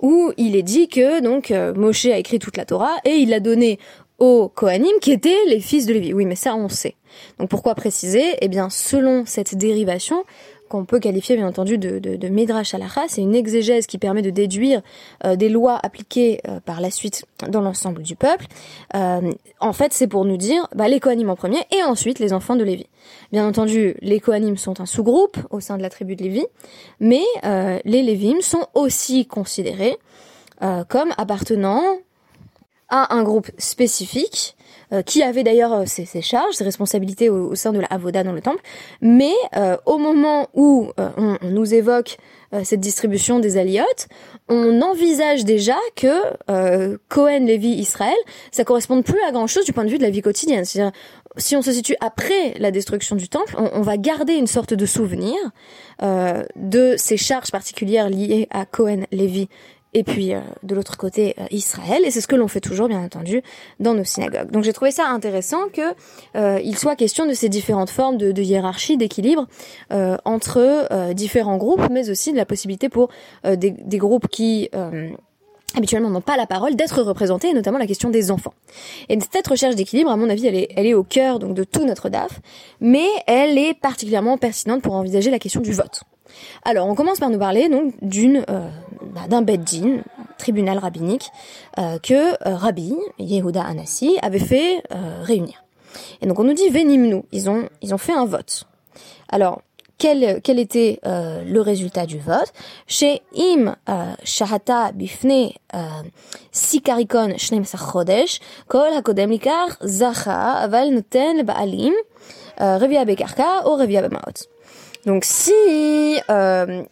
où 0.00 0.32
il 0.36 0.56
est 0.56 0.62
dit 0.62 0.88
que 0.88 1.20
donc 1.20 1.52
Moshe 1.76 2.06
a 2.06 2.18
écrit 2.18 2.38
toute 2.38 2.56
la 2.56 2.64
Torah 2.64 2.96
et 3.04 3.16
il 3.16 3.30
l'a 3.30 3.40
donnée 3.40 3.78
aux 4.18 4.48
Kohanim, 4.48 4.92
qui 5.00 5.12
étaient 5.12 5.44
les 5.48 5.60
fils 5.60 5.86
de 5.86 5.92
Lévi. 5.92 6.12
Oui, 6.12 6.24
mais 6.24 6.36
ça 6.36 6.54
on 6.54 6.68
sait. 6.68 6.96
Donc 7.38 7.48
pourquoi 7.48 7.74
préciser? 7.74 8.24
Eh 8.40 8.48
bien, 8.48 8.70
selon 8.70 9.24
cette 9.26 9.56
dérivation, 9.56 10.24
qu'on 10.74 10.84
peut 10.84 10.98
qualifier 10.98 11.36
bien 11.36 11.46
entendu 11.46 11.78
de, 11.78 12.00
de, 12.00 12.16
de 12.16 12.28
Midrash. 12.28 12.74
C'est 13.06 13.22
une 13.22 13.36
exégèse 13.36 13.86
qui 13.86 13.96
permet 13.96 14.22
de 14.22 14.30
déduire 14.30 14.82
euh, 15.24 15.36
des 15.36 15.48
lois 15.48 15.78
appliquées 15.80 16.40
euh, 16.48 16.58
par 16.58 16.80
la 16.80 16.90
suite 16.90 17.26
dans 17.48 17.60
l'ensemble 17.60 18.02
du 18.02 18.16
peuple. 18.16 18.46
Euh, 18.96 19.32
en 19.60 19.72
fait, 19.72 19.92
c'est 19.92 20.08
pour 20.08 20.24
nous 20.24 20.36
dire 20.36 20.66
bah, 20.74 20.88
les 20.88 20.98
Kohanim 20.98 21.30
en 21.30 21.36
premier 21.36 21.60
et 21.70 21.84
ensuite 21.84 22.18
les 22.18 22.32
enfants 22.32 22.56
de 22.56 22.64
Lévi. 22.64 22.88
Bien 23.30 23.46
entendu, 23.46 23.94
les 24.00 24.18
Kohanim 24.18 24.56
sont 24.56 24.80
un 24.80 24.86
sous-groupe 24.86 25.38
au 25.50 25.60
sein 25.60 25.76
de 25.76 25.82
la 25.82 25.90
tribu 25.90 26.16
de 26.16 26.24
Lévi, 26.24 26.44
mais 26.98 27.22
les 27.84 28.02
Lévim 28.02 28.40
sont 28.40 28.66
aussi 28.74 29.26
considérés 29.26 29.96
comme 30.88 31.12
appartenant 31.16 31.82
à 32.88 33.14
un 33.14 33.22
groupe 33.22 33.50
spécifique 33.58 34.56
qui 35.02 35.22
avait 35.22 35.42
d'ailleurs 35.42 35.72
euh, 35.72 35.84
ses, 35.86 36.22
charges, 36.22 36.54
ses 36.54 36.64
responsabilités 36.64 37.30
au, 37.30 37.54
sein 37.54 37.72
de 37.72 37.80
la 37.80 37.86
Avoda 37.86 38.22
dans 38.24 38.32
le 38.32 38.40
temple. 38.40 38.62
Mais 39.00 39.32
euh, 39.56 39.76
au 39.86 39.98
moment 39.98 40.48
où 40.54 40.90
on, 41.16 41.38
nous 41.42 41.74
évoque 41.74 42.16
cette 42.62 42.78
distribution 42.78 43.40
des 43.40 43.56
aliotes, 43.56 44.06
on 44.48 44.80
envisage 44.80 45.44
déjà 45.44 45.76
que 45.96 46.96
Cohen, 47.08 47.46
Lévi, 47.46 47.70
Israël, 47.70 48.14
ça 48.52 48.62
correspond 48.62 49.02
plus 49.02 49.20
à 49.26 49.32
grand 49.32 49.48
chose 49.48 49.64
du 49.64 49.72
point 49.72 49.84
de 49.84 49.90
vue 49.90 49.98
de 49.98 50.04
la 50.04 50.10
vie 50.10 50.22
quotidienne. 50.22 50.64
C'est-à-dire, 50.64 50.92
si 51.36 51.56
on 51.56 51.62
se 51.62 51.72
situe 51.72 51.96
après 52.00 52.54
la 52.60 52.70
destruction 52.70 53.16
du 53.16 53.28
temple, 53.28 53.56
on, 53.58 53.70
on 53.72 53.82
va 53.82 53.96
garder 53.96 54.34
une 54.34 54.46
sorte 54.46 54.72
de 54.72 54.86
souvenir 54.86 55.34
de 56.00 56.94
ces 56.96 57.16
charges 57.16 57.50
particulières 57.50 58.08
liées 58.08 58.46
à 58.50 58.66
Cohen, 58.66 59.02
Lévi 59.10 59.48
et 59.94 60.02
puis 60.02 60.34
euh, 60.34 60.40
de 60.62 60.74
l'autre 60.74 60.96
côté 60.96 61.34
euh, 61.38 61.46
Israël 61.50 62.02
et 62.04 62.10
c'est 62.10 62.20
ce 62.20 62.28
que 62.28 62.36
l'on 62.36 62.48
fait 62.48 62.60
toujours 62.60 62.88
bien 62.88 63.02
entendu 63.02 63.42
dans 63.80 63.94
nos 63.94 64.04
synagogues. 64.04 64.50
Donc 64.50 64.64
j'ai 64.64 64.72
trouvé 64.72 64.90
ça 64.90 65.06
intéressant 65.06 65.68
que 65.72 65.94
euh, 66.36 66.60
il 66.62 66.76
soit 66.76 66.96
question 66.96 67.26
de 67.26 67.32
ces 67.32 67.48
différentes 67.48 67.90
formes 67.90 68.18
de, 68.18 68.32
de 68.32 68.42
hiérarchie, 68.42 68.96
d'équilibre 68.96 69.46
entre 70.24 71.12
différents 71.12 71.56
groupes, 71.56 71.88
mais 71.90 72.10
aussi 72.10 72.32
de 72.32 72.36
la 72.36 72.44
possibilité 72.44 72.88
pour 72.88 73.10
des, 73.44 73.70
des, 73.70 73.98
groupes 73.98 74.26
qui 74.28 74.68
habituellement 75.76 76.10
n'ont 76.10 76.20
pas 76.20 76.36
la 76.36 76.46
parole 76.46 76.74
d'être 76.74 77.02
représentés, 77.02 77.50
et 77.50 77.52
notamment 77.52 77.78
la 77.78 77.86
question 77.86 78.10
des 78.10 78.30
enfants. 78.30 78.54
Et 79.08 79.18
cette 79.32 79.46
recherche 79.46 79.76
d'équilibre, 79.76 80.10
à 80.10 80.16
mon 80.16 80.28
avis, 80.28 80.46
elle 80.46 80.56
est, 80.56 80.68
elle 80.76 80.86
est 80.86 80.94
au 80.94 81.04
cœur 81.04 81.38
donc 81.38 81.54
de 81.54 81.64
tout 81.64 81.84
notre 81.84 82.08
DAF, 82.08 82.40
mais 82.80 83.06
elle 83.26 83.56
est 83.56 83.74
particulièrement 83.74 84.36
pertinente 84.36 84.82
pour 84.82 84.94
envisager 84.94 85.30
la 85.30 85.38
question 85.38 85.60
du 85.60 85.72
vote. 85.72 86.02
Alors, 86.64 86.88
on 86.88 86.94
commence 86.94 87.18
par 87.18 87.30
nous 87.30 87.38
parler 87.38 87.68
donc 87.68 87.94
d'une 88.02 88.44
euh, 88.48 88.68
bah, 89.14 89.22
d'un 89.28 89.42
beddin, 89.42 90.02
tribunal 90.38 90.78
rabbinique, 90.78 91.30
euh, 91.78 91.98
que 91.98 92.32
euh, 92.46 92.56
Rabbi 92.56 92.94
Yehuda 93.18 93.62
Anassi 93.62 94.18
avait 94.22 94.38
fait 94.38 94.82
réunir. 95.22 95.64
Et 96.20 96.26
donc 96.26 96.38
on 96.40 96.44
nous 96.44 96.54
dit 96.54 96.68
venimnu, 96.70 97.22
ils 97.30 97.48
ont 97.48 97.68
ils 97.80 97.94
ont 97.94 97.98
fait 97.98 98.12
un 98.12 98.24
vote. 98.24 98.64
Alors 99.28 99.62
quel, 99.96 100.40
quel 100.42 100.58
était 100.58 100.98
le 101.04 101.60
résultat 101.60 102.04
du 102.04 102.18
vote? 102.18 102.52
Chez 102.88 103.22
im 103.36 103.76
shahata 104.24 104.90
bifne 104.92 105.52
sikarikon 106.50 107.38
shnem 107.38 107.64
chodesh 107.64 108.40
kol 108.66 108.92
hakodem 108.92 109.30
likar 109.30 109.78
zacha 109.84 110.64
aval 110.64 110.90
noten 110.90 111.44
baalim 111.44 111.94
revia 112.58 113.04
bekarka 113.04 113.68
ou 113.68 113.76
revia 113.76 114.02
bemaot. 114.02 114.48
Donc 115.06 115.24
si 115.24 115.52
euh, 116.30 116.82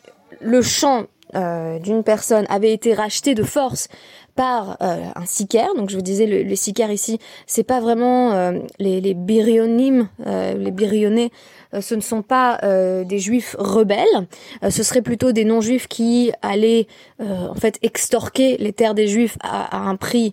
le 0.41 0.63
champ 0.63 1.05
euh, 1.35 1.79
d'une 1.79 2.03
personne 2.03 2.45
avait 2.49 2.73
été 2.73 2.93
racheté 2.93 3.35
de 3.35 3.43
force 3.43 3.89
par 4.35 4.77
euh, 4.83 4.97
un 5.15 5.27
sicaire, 5.27 5.75
donc 5.77 5.91
je 5.91 5.97
vous 5.97 6.03
disais 6.03 6.27
le, 6.27 6.43
le 6.43 6.53
ici, 6.53 7.19
c'est 7.47 7.63
pas 7.63 7.81
vraiment 7.81 8.53
les, 8.79 9.01
les 9.01 9.15
birionymes, 9.15 10.09
les 10.27 10.71
birionnais, 10.71 11.31
ce 11.79 11.95
ne 11.95 12.01
sont 12.01 12.23
pas 12.23 12.59
des 13.05 13.19
juifs 13.19 13.57
rebelles, 13.59 14.27
ce 14.69 14.83
serait 14.83 15.03
plutôt 15.03 15.33
des 15.33 15.45
non-juifs 15.45 15.87
qui 15.87 16.33
allaient 16.41 16.87
en 17.21 17.55
fait 17.55 17.79
extorquer 17.83 18.57
les 18.57 18.73
terres 18.73 18.95
des 18.95 19.07
juifs 19.07 19.37
à, 19.43 19.77
à 19.77 19.81
un 19.81 19.97
prix 19.97 20.33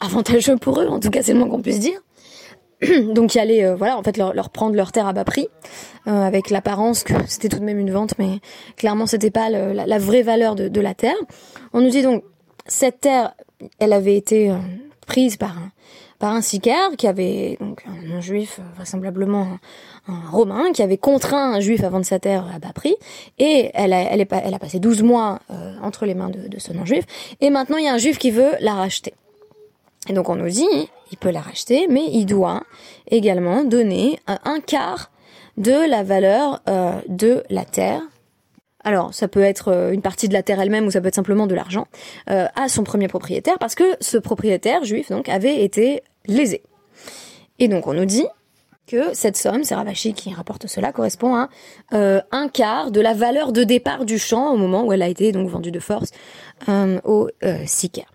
avantageux 0.00 0.56
pour 0.56 0.80
eux, 0.80 0.88
en 0.88 1.00
tout 1.00 1.10
cas 1.10 1.22
c'est 1.22 1.34
le 1.34 1.40
moins 1.40 1.48
qu'on 1.48 1.60
puisse 1.60 1.80
dire. 1.80 2.00
donc 3.14 3.34
y 3.34 3.38
aller, 3.38 3.64
euh, 3.64 3.74
voilà, 3.74 3.98
en 3.98 4.02
fait, 4.02 4.16
leur, 4.16 4.50
prendre 4.50 4.76
leur 4.76 4.92
terre 4.92 5.06
à 5.06 5.12
bas 5.12 5.24
prix, 5.24 5.48
euh, 6.06 6.22
avec 6.22 6.50
l'apparence 6.50 7.04
que 7.04 7.14
c'était 7.26 7.48
tout 7.48 7.58
de 7.58 7.64
même 7.64 7.78
une 7.78 7.90
vente, 7.90 8.14
mais 8.18 8.40
clairement 8.76 9.06
c'était 9.06 9.30
pas 9.30 9.50
la, 9.50 9.98
vraie 9.98 10.22
valeur 10.22 10.54
de, 10.54 10.80
la 10.80 10.94
terre. 10.94 11.16
On 11.72 11.80
nous 11.80 11.90
dit 11.90 12.02
donc 12.02 12.24
cette 12.66 13.00
terre, 13.00 13.34
elle 13.78 13.92
avait 13.92 14.16
été 14.16 14.50
euh, 14.50 14.56
prise 15.06 15.36
par 15.36 15.50
un 15.50 15.70
par 16.20 16.32
un 16.32 16.40
sicaire 16.40 16.90
qui 16.96 17.08
avait 17.08 17.58
donc 17.60 17.84
un, 18.14 18.20
juif 18.20 18.60
vraisemblablement 18.76 19.58
un, 20.06 20.30
romain 20.30 20.70
qui 20.72 20.80
avait 20.80 20.96
contraint 20.96 21.54
un 21.54 21.60
juif 21.60 21.82
à 21.82 21.90
vendre 21.90 22.06
sa 22.06 22.20
terre 22.20 22.46
à 22.54 22.60
bas 22.60 22.72
prix 22.72 22.94
et 23.38 23.72
elle 23.74 23.92
a, 23.92 24.00
elle, 24.00 24.20
est, 24.20 24.32
elle 24.32 24.54
a 24.54 24.58
passé 24.60 24.78
12 24.78 25.02
mois 25.02 25.40
entre 25.82 26.06
les 26.06 26.14
mains 26.14 26.30
de, 26.30 26.46
de 26.46 26.58
ce 26.60 26.72
non-juif 26.72 27.04
et 27.40 27.50
maintenant 27.50 27.78
il 27.78 27.84
y 27.84 27.88
a 27.88 27.92
un 27.92 27.98
juif 27.98 28.16
qui 28.18 28.30
veut 28.30 28.52
la 28.60 28.74
racheter. 28.74 29.12
Et 30.08 30.12
donc 30.12 30.28
on 30.28 30.36
nous 30.36 30.48
dit, 30.48 30.88
il 31.10 31.18
peut 31.18 31.30
la 31.30 31.40
racheter, 31.40 31.86
mais 31.88 32.04
il 32.12 32.26
doit 32.26 32.62
également 33.10 33.64
donner 33.64 34.18
un 34.26 34.60
quart 34.60 35.10
de 35.56 35.88
la 35.88 36.02
valeur 36.02 36.60
euh, 36.68 37.00
de 37.08 37.44
la 37.50 37.64
terre. 37.64 38.02
Alors, 38.86 39.14
ça 39.14 39.28
peut 39.28 39.42
être 39.42 39.68
euh, 39.68 39.92
une 39.92 40.02
partie 40.02 40.28
de 40.28 40.34
la 40.34 40.42
terre 40.42 40.60
elle-même 40.60 40.86
ou 40.86 40.90
ça 40.90 41.00
peut 41.00 41.08
être 41.08 41.14
simplement 41.14 41.46
de 41.46 41.54
l'argent 41.54 41.86
euh, 42.30 42.46
à 42.54 42.68
son 42.68 42.84
premier 42.84 43.08
propriétaire 43.08 43.58
parce 43.58 43.74
que 43.74 43.96
ce 44.00 44.18
propriétaire 44.18 44.84
juif 44.84 45.10
donc 45.10 45.28
avait 45.28 45.64
été 45.64 46.02
lésé. 46.26 46.62
Et 47.58 47.68
donc 47.68 47.86
on 47.86 47.94
nous 47.94 48.04
dit 48.04 48.26
que 48.86 49.14
cette 49.14 49.38
somme, 49.38 49.64
c'est 49.64 49.74
Ravachi 49.74 50.12
qui 50.12 50.34
rapporte 50.34 50.66
cela, 50.66 50.92
correspond 50.92 51.34
à 51.34 51.48
un 51.90 52.48
quart 52.48 52.90
de 52.90 53.00
la 53.00 53.14
valeur 53.14 53.52
de 53.52 53.64
départ 53.64 54.04
du 54.04 54.18
champ 54.18 54.52
au 54.52 54.58
moment 54.58 54.84
où 54.84 54.92
elle 54.92 55.00
a 55.00 55.08
été 55.08 55.32
donc 55.32 55.48
vendue 55.48 55.70
de 55.70 55.80
force 55.80 56.10
au 56.68 57.30
sicaire. 57.64 58.13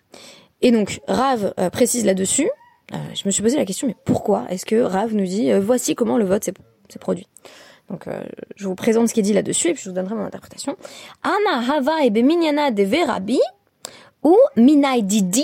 Et 0.62 0.72
donc 0.72 1.02
Rav 1.08 1.54
euh, 1.60 1.70
précise 1.70 2.06
là-dessus. 2.06 2.50
Euh, 2.94 2.98
je 3.16 3.24
me 3.26 3.32
suis 3.32 3.44
posé 3.44 3.58
la 3.58 3.66
question, 3.66 3.88
mais 3.88 3.96
pourquoi 4.06 4.46
est-ce 4.50 4.66
que 4.66 4.82
Rav 4.82 5.14
nous 5.14 5.26
dit 5.26 5.52
euh, 5.52 5.60
voici 5.60 5.96
comment 5.96 6.18
le 6.18 6.26
vote 6.26 6.44
s'est 6.44 6.54
produit? 7.00 7.28
Donc 7.90 8.06
je 8.56 8.68
vous 8.68 8.76
présente 8.76 9.10
ce 9.10 9.16
qui 9.16 9.20
est 9.20 9.24
dit 9.24 9.34
là-dessus 9.34 9.70
et 9.70 9.74
puis 9.74 9.82
je 9.82 9.90
vous 9.90 9.96
donnerai 9.96 10.14
mon 10.14 10.24
interprétation. 10.24 10.78
Ana 11.24 11.74
hava 11.74 12.06
e 12.06 12.12
beminyana 12.12 12.70
de 12.70 12.84
verabi 12.84 13.40
ou 14.22 14.38
minai 14.56 15.02
didi. 15.02 15.44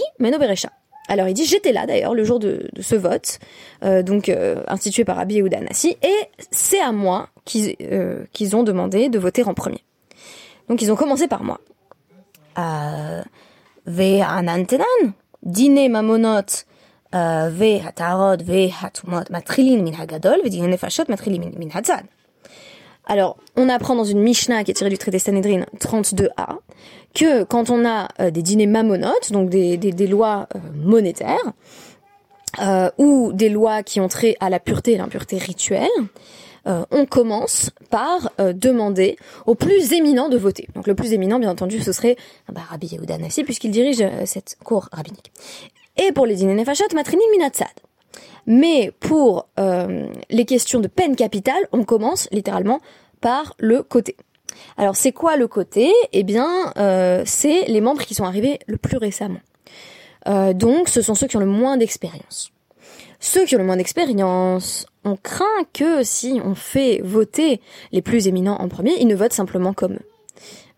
Alors 1.08 1.28
il 1.28 1.34
dit 1.34 1.46
j'étais 1.46 1.72
là 1.72 1.88
d'ailleurs 1.88 2.14
le 2.14 2.24
jour 2.24 2.38
de, 2.38 2.70
ce 2.80 2.94
vote, 2.94 3.40
donc 3.82 4.32
institué 4.68 5.06
par 5.06 5.16
Rabbi 5.16 5.36
Yehuda 5.36 5.60
Nassi, 5.62 5.98
et 6.04 6.46
c'est 6.52 6.80
à 6.80 6.92
moi 6.92 7.30
qu'ils 7.46 7.76
qu'ils 8.32 8.56
ont 8.56 8.62
demandé 8.62 9.10
de 9.10 9.18
voter 9.18 9.42
en 9.44 9.56
premier. 9.56 9.84
Donc 10.70 10.84
ils 10.84 10.92
ont 10.92 10.96
commencé 10.96 11.28
par 11.28 11.44
moi. 11.44 11.60
Euh, 12.58 13.22
והעננתנן, 13.87 15.11
דיני 15.45 15.89
ממונות 15.89 16.65
והטהרות 17.53 18.41
והטומאות 18.45 19.31
מתחילים 19.31 19.85
מן 19.85 19.95
הגדול 19.95 20.39
ודיני 20.45 20.67
נפשות 20.67 21.09
מתחילים 21.09 21.43
מן 21.57 21.69
הצד. 21.75 22.03
Alors, 23.11 23.37
on 23.57 23.69
apprend 23.69 23.97
dans 23.97 24.05
une 24.05 24.21
Mishnah 24.21 24.63
qui 24.63 24.71
est 24.71 24.75
tirée 24.75 24.91
du 24.91 24.99
traité 24.99 25.19
Sanhedrin 25.19 25.65
32a 25.81 26.59
que 27.13 27.43
quand 27.43 27.69
on 27.69 27.85
a 27.85 28.09
euh, 28.21 28.31
des 28.31 28.43
dîners 28.43 28.69
mamonotes, 28.69 29.33
donc 29.33 29.51
des, 29.51 29.77
des, 29.77 29.91
des 29.91 30.07
lois 30.07 30.47
euh, 30.55 30.59
monétaires, 30.77 31.53
euh, 32.61 32.89
ou 32.99 33.33
des 33.33 33.49
lois 33.49 33.83
qui 33.83 34.01
ont 34.01 34.07
trait 34.07 34.37
à 34.39 34.49
la 34.49 34.61
pureté 34.61 34.93
et 34.93 34.97
l'impureté 34.99 35.39
rituelle, 35.39 35.89
euh, 36.68 36.84
on 36.92 37.06
commence 37.06 37.70
par 37.92 38.32
euh, 38.40 38.52
demander 38.54 39.18
au 39.46 39.56
plus 39.56 39.94
éminent 39.94 40.30
de 40.30 40.38
voter. 40.38 40.68
Donc 40.74 40.88
le 40.88 40.96
plus 40.96 41.14
éminent, 41.14 41.40
bien 41.40 41.52
entendu, 41.52 41.80
ce 41.82 41.92
serait 41.92 42.18
bah, 42.52 42.62
Rabbi 42.70 42.88
Yehuda 42.88 43.18
Nassi, 43.18 43.44
puisqu'il 43.44 43.72
dirige 43.72 44.02
euh, 44.02 44.26
cette 44.26 44.58
cour 44.64 44.90
rabbinique. 44.92 45.32
Et 45.98 46.12
pour 46.12 46.26
les 46.26 46.36
dîners 46.36 46.56
nefashot, 46.56 46.86
Matrini 46.94 47.24
Minatsad. 47.32 47.68
Mais 48.48 48.92
pour 49.00 49.48
les 49.58 50.46
questions 50.46 50.80
de 50.80 50.88
peine 50.88 51.16
capitale, 51.16 51.68
on 51.72 51.84
commence 51.84 52.28
littéralement 52.32 52.80
par 53.20 53.56
le 53.58 53.82
côté. 53.82 54.16
Alors 54.78 54.96
c'est 54.96 55.14
quoi 55.14 55.36
le 55.36 55.48
côté? 55.48 55.92
Eh 56.14 56.22
bien, 56.22 56.72
c'est 57.26 57.64
les 57.66 57.82
membres 57.82 58.04
qui 58.04 58.14
sont 58.14 58.26
arrivés 58.26 58.60
le 58.68 58.78
plus 58.78 58.98
récemment. 58.98 59.40
donc 60.54 60.90
ce 60.90 61.02
sont 61.02 61.16
ceux 61.16 61.26
qui 61.26 61.38
ont 61.38 61.40
le 61.40 61.48
moins 61.48 61.78
d'expérience. 61.78 62.52
Ceux 63.20 63.46
qui 63.46 63.56
ont 63.56 63.60
le 63.60 63.66
moins 63.66 63.78
d'expérience, 63.78 64.86
on 65.06 65.16
craint 65.16 65.46
que 65.74 66.04
si 66.04 66.42
on 66.44 66.56
fait 66.56 67.00
voter 67.04 67.62
les 67.92 68.02
plus 68.02 68.28
éminents 68.28 68.60
en 68.60 68.68
premier, 68.68 68.94
ils 69.00 69.08
ne 69.08 69.16
votent 69.16 69.34
simplement 69.34 69.74
comme 69.74 69.94
eux. 69.94 70.08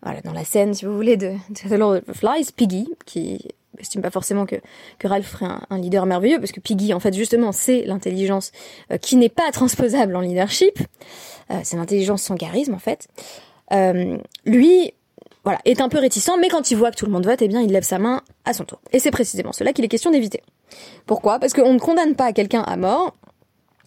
Voilà, 0.02 0.20
dans 0.20 0.32
la 0.32 0.44
scène, 0.44 0.74
si 0.74 0.84
vous 0.84 0.94
voulez, 0.94 1.16
de, 1.16 1.32
The 1.68 1.72
Lord 1.72 1.96
of 1.96 2.04
the 2.04 2.16
Flies, 2.16 2.52
Piggy, 2.54 2.88
qui 3.04 3.48
estime 3.78 4.02
pas 4.02 4.10
forcément 4.10 4.46
que, 4.46 4.56
que 4.98 5.08
Ralph 5.08 5.26
ferait 5.26 5.46
un, 5.70 5.78
leader 5.78 6.06
merveilleux, 6.06 6.38
parce 6.38 6.52
que 6.52 6.60
Piggy, 6.60 6.94
en 6.94 7.00
fait, 7.00 7.14
justement, 7.14 7.52
c'est 7.52 7.82
l'intelligence 7.84 8.52
euh, 8.92 8.98
qui 8.98 9.16
n'est 9.16 9.28
pas 9.28 9.50
transposable 9.50 10.14
en 10.14 10.20
leadership. 10.20 10.78
Euh, 11.50 11.60
c'est 11.64 11.76
l'intelligence 11.76 12.22
sans 12.22 12.36
charisme, 12.36 12.74
en 12.74 12.78
fait. 12.78 13.08
Euh, 13.72 14.18
lui, 14.44 14.92
voilà, 15.44 15.60
est 15.64 15.80
un 15.80 15.88
peu 15.88 15.98
réticent, 15.98 16.36
mais 16.40 16.48
quand 16.48 16.70
il 16.70 16.76
voit 16.76 16.90
que 16.90 16.96
tout 16.96 17.06
le 17.06 17.12
monde 17.12 17.26
vote, 17.26 17.42
eh 17.42 17.48
bien, 17.48 17.60
il 17.60 17.72
lève 17.72 17.84
sa 17.84 17.98
main 17.98 18.22
à 18.44 18.52
son 18.52 18.64
tour. 18.64 18.80
Et 18.92 18.98
c'est 18.98 19.10
précisément 19.10 19.52
cela 19.52 19.72
qu'il 19.72 19.84
est 19.84 19.88
question 19.88 20.10
d'éviter. 20.10 20.42
Pourquoi? 21.06 21.38
Parce 21.38 21.54
qu'on 21.54 21.72
ne 21.72 21.78
condamne 21.78 22.14
pas 22.14 22.32
quelqu'un 22.32 22.62
à 22.62 22.76
mort 22.76 23.14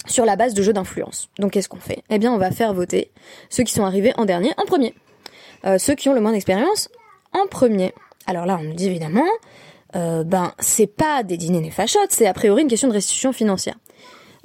sur 0.07 0.25
la 0.25 0.35
base 0.35 0.53
de 0.53 0.61
jeux 0.61 0.73
d'influence. 0.73 1.29
Donc 1.39 1.51
qu'est-ce 1.51 1.69
qu'on 1.69 1.79
fait? 1.79 2.03
Eh 2.09 2.19
bien, 2.19 2.33
on 2.33 2.37
va 2.37 2.51
faire 2.51 2.73
voter 2.73 3.11
ceux 3.49 3.63
qui 3.63 3.73
sont 3.73 3.85
arrivés 3.85 4.13
en 4.17 4.25
dernier 4.25 4.51
en 4.57 4.65
premier. 4.65 4.93
Euh, 5.65 5.77
ceux 5.77 5.95
qui 5.95 6.09
ont 6.09 6.13
le 6.13 6.21
moins 6.21 6.31
d'expérience 6.31 6.89
en 7.33 7.47
premier. 7.47 7.93
Alors 8.25 8.45
là, 8.45 8.57
on 8.59 8.63
nous 8.63 8.73
dit 8.73 8.87
évidemment, 8.87 9.27
euh, 9.95 10.23
ben 10.23 10.53
c'est 10.59 10.87
pas 10.87 11.23
des 11.23 11.37
dîners 11.37 11.61
des 11.61 11.71
c'est 12.09 12.25
a 12.25 12.33
priori 12.33 12.63
une 12.63 12.67
question 12.67 12.87
de 12.87 12.93
restitution 12.93 13.33
financière. 13.33 13.75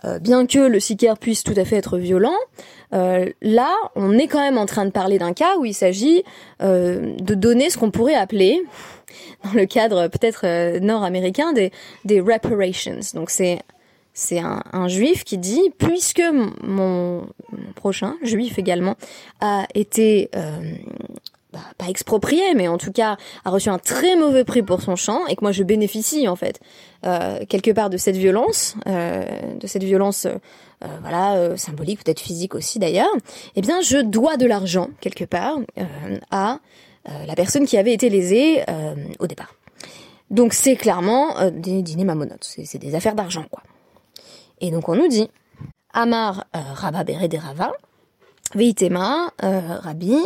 Euh, 0.05 0.19
bien 0.19 0.47
que 0.47 0.59
le 0.59 0.79
sicaire 0.79 1.17
puisse 1.17 1.43
tout 1.43 1.55
à 1.57 1.65
fait 1.65 1.77
être 1.77 1.97
violent, 1.97 2.37
là, 2.93 3.75
on 3.95 4.13
est 4.19 4.27
quand 4.27 4.41
même 4.41 4.59
en 4.59 4.67
train 4.67 4.85
de 4.85 4.91
parler 4.91 5.19
d'un 5.19 5.33
cas 5.33 5.57
où 5.59 5.65
il 5.65 5.75
s'agit 5.75 6.23
de 6.61 7.35
donner 7.35 7.69
ce 7.69 7.77
qu'on 7.77 7.91
pourrait 7.91 8.15
appeler, 8.15 8.63
dans 9.45 9.53
le 9.53 9.67
cadre 9.67 10.09
peut-être 10.09 10.79
nord-américain, 10.79 11.53
des, 11.53 11.73
des 12.05 12.21
reparations. 12.21 13.01
Donc 13.15 13.31
c'est 13.31 13.59
c'est 14.19 14.41
un, 14.41 14.89
juif 14.89 15.25
qui 15.25 15.37
dit 15.37 15.71
puisque 15.79 16.23
mon, 16.63 17.27
prochain 17.75 18.17
juif 18.23 18.59
également 18.59 18.97
a 19.41 19.67
été 19.75 20.31
bah, 21.57 21.63
pas 21.79 21.89
exproprié, 21.89 22.55
mais 22.55 22.69
en 22.69 22.77
tout 22.77 22.93
cas 22.93 23.17
a 23.47 23.51
reçu 23.51 23.71
un 23.71 23.79
très 23.79 24.15
mauvais 24.15 24.45
prix 24.45 24.63
pour 24.63 24.83
son 24.83 24.95
champ, 24.95 25.27
et 25.27 25.37
que 25.37 25.41
moi 25.43 25.53
je 25.53 25.63
bénéficie 25.63 26.29
en 26.29 26.37
fait 26.37 26.61
euh, 27.07 27.47
quelque 27.49 27.71
part 27.71 27.89
de 27.89 27.97
cette 27.97 28.17
violence, 28.17 28.77
euh, 28.87 29.25
de 29.59 29.67
cette 29.67 29.83
violence, 29.83 30.27
euh, 30.27 30.37
voilà, 31.01 31.57
symbolique, 31.57 32.05
peut-être 32.05 32.21
physique 32.21 32.55
aussi 32.55 32.79
d'ailleurs, 32.79 33.09
eh 33.55 33.63
bien 33.63 33.81
je 33.81 33.97
dois 33.97 34.37
de 34.37 34.45
l'argent 34.45 34.91
quelque 35.01 35.25
part 35.25 35.57
à 36.31 36.59
la 37.27 37.35
personne 37.37 37.65
qui 37.65 37.79
avait 37.79 37.95
été 37.95 38.11
lésée 38.11 38.63
au 39.19 39.27
départ. 39.27 39.55
Donc 40.31 40.53
c'est 40.53 40.77
clairement 40.77 41.51
des 41.53 41.81
dîners 41.81 42.05
mamonotes, 42.05 42.57
c'est 42.65 42.79
des 42.79 42.95
affaires 42.95 43.15
d'argent 43.15 43.47
quoi. 43.51 43.63
Et 44.61 44.71
donc 44.71 44.89
on 44.89 44.97
nous 44.97 45.09
dit, 45.09 45.29
Amar 45.93 46.47
Rabba 46.53 47.05
Bere 47.05 47.29
de 47.29 47.37
Rava, 47.39 47.73
Veitema 48.55 49.33
Rabbi, 49.41 50.17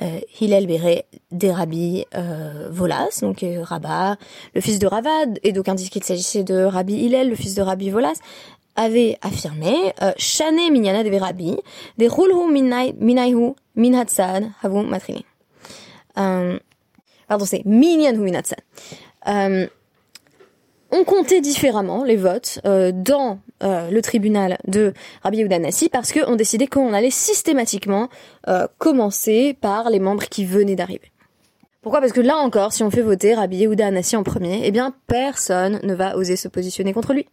euh, 0.00 0.20
Hillel 0.40 0.66
Béré 0.66 1.04
des 1.30 1.52
Rabbi 1.52 2.06
euh, 2.14 2.68
Volas, 2.70 3.18
donc 3.20 3.42
euh, 3.42 3.62
Rabat, 3.62 4.16
le 4.54 4.60
fils 4.62 4.78
de 4.78 4.86
Ravad, 4.86 5.38
et 5.42 5.52
donc 5.52 5.68
indique 5.68 5.90
qu'il 5.90 6.02
s'agissait 6.02 6.44
de 6.44 6.64
Rabbi 6.64 6.94
Hillel, 6.94 7.28
le 7.28 7.36
fils 7.36 7.54
de 7.54 7.62
Rabbi 7.62 7.90
Volas, 7.90 8.18
avait 8.74 9.18
affirmé 9.20 9.92
euh, 10.02 10.12
Shane 10.16 10.70
minyana 10.70 11.04
de 11.04 11.14
Rabbi, 11.14 11.58
de 11.98 12.08
Rulhu 12.08 12.50
minaihu 12.50 13.52
minhatsad 13.76 14.50
havu 14.62 14.82
matrini. 14.86 15.26
Euh, 16.18 16.58
pardon, 17.28 17.44
c'est 17.44 17.64
minyanhu 17.66 18.20
minhatsad. 18.20 18.60
Euh, 19.28 19.66
on 20.90 21.04
comptait 21.04 21.42
différemment 21.42 22.02
les 22.04 22.16
votes 22.16 22.60
euh, 22.64 22.92
dans 22.94 23.40
euh, 23.62 23.90
le 23.90 24.02
tribunal 24.02 24.58
de 24.66 24.92
Rabbi 25.22 25.38
Yehuda 25.38 25.58
Nassi 25.58 25.88
parce 25.88 26.12
qu'on 26.12 26.36
décidait 26.36 26.66
qu'on 26.66 26.92
allait 26.92 27.10
systématiquement 27.10 28.08
euh, 28.48 28.66
commencer 28.78 29.56
par 29.60 29.90
les 29.90 30.00
membres 30.00 30.24
qui 30.24 30.44
venaient 30.44 30.76
d'arriver. 30.76 31.11
Pourquoi? 31.82 32.00
Parce 32.00 32.12
que 32.12 32.20
là 32.20 32.36
encore, 32.36 32.72
si 32.72 32.84
on 32.84 32.92
fait 32.92 33.02
voter 33.02 33.34
Rabbi 33.34 33.56
Yehuda 33.56 33.88
Anassi 33.88 34.14
en 34.14 34.22
premier, 34.22 34.60
eh 34.62 34.70
bien 34.70 34.94
personne 35.08 35.80
ne 35.82 35.94
va 35.94 36.16
oser 36.16 36.36
se 36.36 36.46
positionner 36.46 36.92
contre 36.92 37.12
lui. 37.12 37.26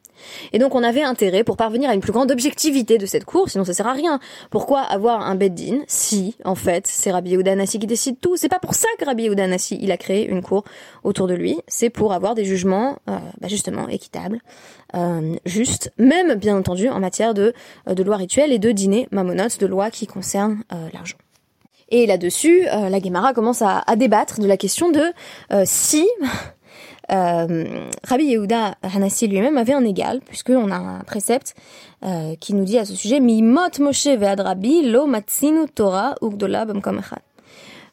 Et 0.53 0.57
donc 0.57 0.73
on 0.73 0.81
avait 0.81 1.03
intérêt 1.03 1.43
pour 1.43 1.55
parvenir 1.55 1.87
à 1.87 1.93
une 1.93 2.01
plus 2.01 2.11
grande 2.11 2.31
objectivité 2.31 2.97
de 2.97 3.05
cette 3.05 3.25
cour, 3.25 3.47
sinon 3.47 3.63
ça 3.63 3.73
sert 3.73 3.85
à 3.85 3.93
rien. 3.93 4.19
Pourquoi 4.49 4.81
avoir 4.81 5.21
un 5.21 5.35
beddin 5.35 5.81
si, 5.85 6.35
en 6.45 6.55
fait, 6.55 6.87
c'est 6.87 7.11
Rabbi 7.11 7.29
Yehuda 7.29 7.51
Anassi 7.51 7.77
qui 7.77 7.85
décide 7.85 8.19
tout? 8.19 8.37
C'est 8.37 8.49
pas 8.49 8.57
pour 8.57 8.73
ça 8.73 8.87
que 8.97 9.05
Rabbi 9.05 9.25
Yehuda 9.25 9.43
Anassi, 9.43 9.77
il 9.79 9.91
a 9.91 9.97
créé 9.97 10.27
une 10.27 10.41
cour 10.41 10.63
autour 11.03 11.27
de 11.27 11.35
lui, 11.35 11.59
c'est 11.67 11.91
pour 11.91 12.11
avoir 12.13 12.33
des 12.33 12.43
jugements 12.43 12.97
euh, 13.07 13.19
bah 13.39 13.49
justement 13.49 13.87
équitables, 13.87 14.39
euh, 14.95 15.35
justes, 15.45 15.93
même 15.99 16.33
bien 16.33 16.57
entendu 16.57 16.89
en 16.89 16.99
matière 16.99 17.35
de, 17.35 17.53
euh, 17.87 17.93
de 17.93 18.01
loi 18.01 18.17
rituelle 18.17 18.51
et 18.51 18.57
de 18.57 18.71
dîner 18.71 19.07
mamonotes, 19.11 19.59
de 19.59 19.67
lois 19.67 19.91
qui 19.91 20.07
concernent 20.07 20.63
euh, 20.73 20.89
l'argent. 20.91 21.17
Et 21.89 22.05
là-dessus, 22.05 22.67
euh, 22.67 22.89
la 22.89 22.99
Gemara 22.99 23.33
commence 23.33 23.61
à, 23.61 23.83
à, 23.85 23.95
débattre 23.95 24.39
de 24.39 24.47
la 24.47 24.57
question 24.57 24.91
de 24.91 25.01
euh, 25.51 25.63
si 25.65 26.07
euh, 27.11 27.85
Rabbi 28.03 28.25
Yehuda 28.25 28.75
Hanassi 28.83 29.27
lui-même 29.27 29.57
avait 29.57 29.73
un 29.73 29.83
égal, 29.83 30.21
puisqu'on 30.25 30.71
a 30.71 30.75
un 30.75 30.99
précepte 30.99 31.55
euh, 32.05 32.35
qui 32.39 32.53
nous 32.53 32.65
dit 32.65 32.77
à 32.77 32.85
ce 32.85 32.95
sujet 32.95 33.19
Mi 33.19 33.41
mot 33.41 33.61
Moshe 33.79 34.07
ve'ad 34.07 34.39
Rabbi 34.39 34.83
lo 34.83 35.07
matzinu 35.07 35.67
Torah 35.73 36.15
ugdola 36.21 36.65
b'mkom 36.65 37.01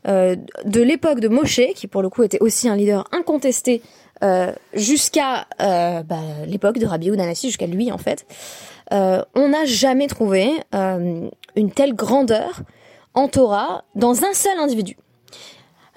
euh, 0.08 0.36
de 0.64 0.80
l'époque 0.82 1.20
de 1.20 1.28
Moshe, 1.28 1.60
qui 1.74 1.86
pour 1.86 2.02
le 2.02 2.08
coup 2.08 2.22
était 2.22 2.40
aussi 2.40 2.68
un 2.68 2.76
leader 2.76 3.08
incontesté 3.10 3.82
euh, 4.22 4.52
jusqu'à 4.72 5.46
euh, 5.60 6.02
bah, 6.02 6.20
l'époque 6.46 6.78
de 6.78 6.86
Rabbi 6.86 7.06
Yehuda 7.06 7.24
Hanassi, 7.24 7.48
jusqu'à 7.48 7.66
lui 7.66 7.90
en 7.90 7.98
fait, 7.98 8.26
euh, 8.92 9.22
on 9.34 9.48
n'a 9.48 9.64
jamais 9.64 10.06
trouvé 10.06 10.50
une 10.72 11.70
telle 11.74 11.94
grandeur 11.94 12.62
en 13.16 13.26
Torah 13.26 13.82
dans 13.96 14.24
un 14.24 14.32
seul 14.32 14.58
individu. 14.58 14.96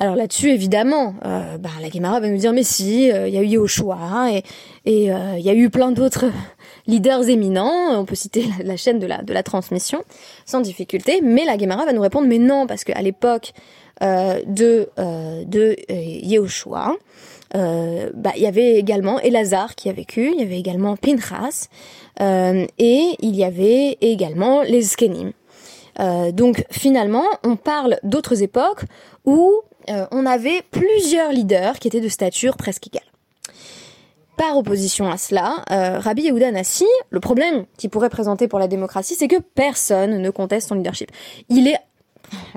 Alors 0.02 0.16
là-dessus, 0.16 0.50
évidemment, 0.50 1.16
euh, 1.26 1.58
bah, 1.58 1.70
la 1.82 1.90
Gemara 1.90 2.22
va 2.22 2.30
nous 2.30 2.38
dire 2.38 2.54
mais 2.54 2.64
si, 2.64 3.12
euh, 3.12 3.28
il 3.28 3.34
y 3.34 3.38
a 3.38 3.42
eu 3.42 3.48
Yoshua 3.48 4.32
et 4.32 4.44
et 4.86 5.12
euh, 5.12 5.36
il 5.38 5.44
y 5.44 5.50
a 5.50 5.54
eu 5.54 5.70
plein 5.70 5.92
d'autres 5.92 6.26
leaders 6.88 7.28
éminents. 7.28 8.00
On 8.00 8.06
peut 8.06 8.16
citer 8.16 8.46
la, 8.64 8.78
chaîne 8.78 8.98
de 9.00 9.34
la 9.34 9.44
transmission 9.44 10.02
sans 10.46 10.62
difficulté. 10.62 11.20
Mais 11.22 11.44
la 11.44 11.58
Gemara 11.58 11.86
va 11.86 11.92
nous 11.92 12.02
répondre 12.02 12.28
mais 12.28 12.40
non 12.40 12.66
parce 12.66 12.86
qu'à 12.86 13.02
l'époque 13.02 13.52
de 14.02 14.90
de 14.96 15.76
Yehoshua, 15.90 16.96
bah, 17.54 18.32
il 18.38 18.42
y 18.42 18.48
avait 18.48 18.76
également 18.76 19.20
Elazar 19.20 19.76
qui 19.76 19.90
a 19.90 19.92
vécu, 19.92 20.32
il 20.34 20.40
y 20.40 20.44
avait 20.44 20.58
également 20.60 20.96
Pinchas 20.96 21.68
et 22.22 23.16
il 23.20 23.36
y 23.36 23.44
avait 23.44 23.98
également 24.00 24.62
les 24.62 24.84
Skenim. 24.84 25.34
Euh, 26.00 26.32
donc 26.32 26.66
finalement, 26.72 27.26
on 27.44 27.56
parle 27.56 27.98
d'autres 28.04 28.42
époques 28.42 28.84
où 29.26 29.54
euh, 29.90 30.06
on 30.12 30.26
avait 30.26 30.62
plusieurs 30.72 31.32
leaders 31.32 31.80
qui 31.80 31.88
étaient 31.88 32.02
de 32.02 32.10
stature 32.10 32.58
presque 32.58 32.88
égale. 32.88 33.04
Par 34.38 34.58
opposition 34.58 35.12
à 35.12 35.18
cela, 35.18 35.66
euh, 35.72 36.00
Rabbi 36.00 36.24
Yehuda 36.24 36.52
Nassi, 36.52 36.88
le 37.10 37.20
problème 37.20 37.66
qu'il 37.78 37.90
pourrait 37.90 38.10
présenter 38.10 38.48
pour 38.48 38.60
la 38.60 38.68
démocratie, 38.68 39.16
c'est 39.16 39.28
que 39.28 39.42
personne 39.56 40.22
ne 40.22 40.30
conteste 40.30 40.70
son 40.70 40.76
leadership. 40.76 41.12
Il 41.50 41.68
est 41.68 41.78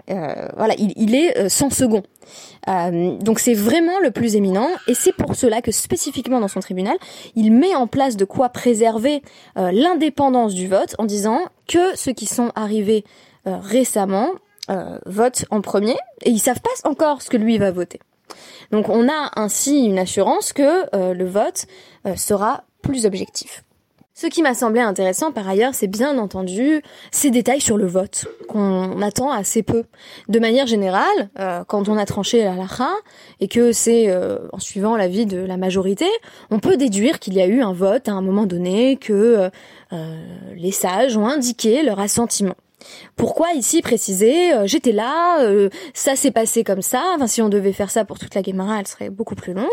voilà, 0.06 0.74
il, 0.76 1.14
est 1.14 1.48
sans 1.48 1.70
second. 1.70 2.02
Donc 2.66 3.38
c'est 3.38 3.54
vraiment 3.54 4.00
le 4.00 4.10
plus 4.10 4.36
éminent 4.36 4.68
et 4.86 4.92
c'est 4.92 5.14
pour 5.14 5.34
cela 5.34 5.62
que 5.62 5.72
spécifiquement 5.72 6.40
dans 6.40 6.48
son 6.48 6.60
tribunal, 6.60 6.98
il 7.36 7.52
met 7.52 7.74
en 7.74 7.86
place 7.86 8.18
de 8.18 8.26
quoi 8.26 8.50
préserver 8.50 9.22
l'indépendance 9.56 10.52
du 10.52 10.68
vote 10.68 10.94
en 10.98 11.06
disant 11.06 11.40
que 11.68 11.96
ceux 11.96 12.12
qui 12.12 12.26
sont 12.26 12.52
arrivés 12.54 13.02
récemment 13.46 14.30
euh, 14.70 14.98
votent 15.06 15.44
en 15.50 15.60
premier 15.60 15.96
et 16.22 16.30
ils 16.30 16.38
savent 16.38 16.60
pas 16.60 16.88
encore 16.88 17.22
ce 17.22 17.30
que 17.30 17.36
lui 17.36 17.58
va 17.58 17.70
voter. 17.70 18.00
Donc 18.70 18.88
on 18.88 19.08
a 19.08 19.30
ainsi 19.36 19.84
une 19.84 19.98
assurance 19.98 20.52
que 20.52 20.94
euh, 20.94 21.14
le 21.14 21.26
vote 21.26 21.66
sera 22.16 22.64
plus 22.80 23.06
objectif. 23.06 23.64
Ce 24.14 24.26
qui 24.26 24.42
m'a 24.42 24.52
semblé 24.54 24.80
intéressant 24.80 25.32
par 25.32 25.48
ailleurs, 25.48 25.74
c'est 25.74 25.86
bien 25.86 26.18
entendu 26.18 26.82
ces 27.10 27.30
détails 27.30 27.62
sur 27.62 27.78
le 27.78 27.86
vote 27.86 28.26
qu'on 28.46 29.00
attend 29.00 29.30
assez 29.30 29.62
peu. 29.62 29.84
De 30.28 30.38
manière 30.38 30.66
générale, 30.66 31.30
euh, 31.38 31.64
quand 31.64 31.88
on 31.88 31.96
a 31.96 32.04
tranché 32.04 32.44
la 32.44 32.54
lacha 32.54 32.90
et 33.40 33.48
que 33.48 33.72
c'est 33.72 34.10
euh, 34.10 34.38
en 34.52 34.58
suivant 34.58 34.96
l'avis 34.96 35.24
de 35.24 35.38
la 35.38 35.56
majorité, 35.56 36.06
on 36.50 36.58
peut 36.58 36.76
déduire 36.76 37.20
qu'il 37.20 37.34
y 37.34 37.40
a 37.40 37.46
eu 37.46 37.62
un 37.62 37.72
vote 37.72 38.06
à 38.06 38.12
un 38.12 38.20
moment 38.20 38.44
donné, 38.44 38.96
que 38.96 39.50
euh, 39.92 40.24
les 40.56 40.72
sages 40.72 41.16
ont 41.16 41.26
indiqué 41.26 41.82
leur 41.82 41.98
assentiment. 41.98 42.54
Pourquoi 43.16 43.52
ici 43.52 43.82
préciser 43.82 44.52
euh, 44.52 44.66
j'étais 44.66 44.92
là, 44.92 45.40
euh, 45.42 45.68
ça 45.94 46.16
s'est 46.16 46.30
passé 46.30 46.64
comme 46.64 46.82
ça, 46.82 47.02
enfin 47.14 47.26
si 47.26 47.42
on 47.42 47.48
devait 47.48 47.72
faire 47.72 47.90
ça 47.90 48.04
pour 48.04 48.18
toute 48.18 48.34
la 48.34 48.42
Gemara, 48.42 48.80
elle 48.80 48.86
serait 48.86 49.10
beaucoup 49.10 49.34
plus 49.34 49.52
longue. 49.52 49.66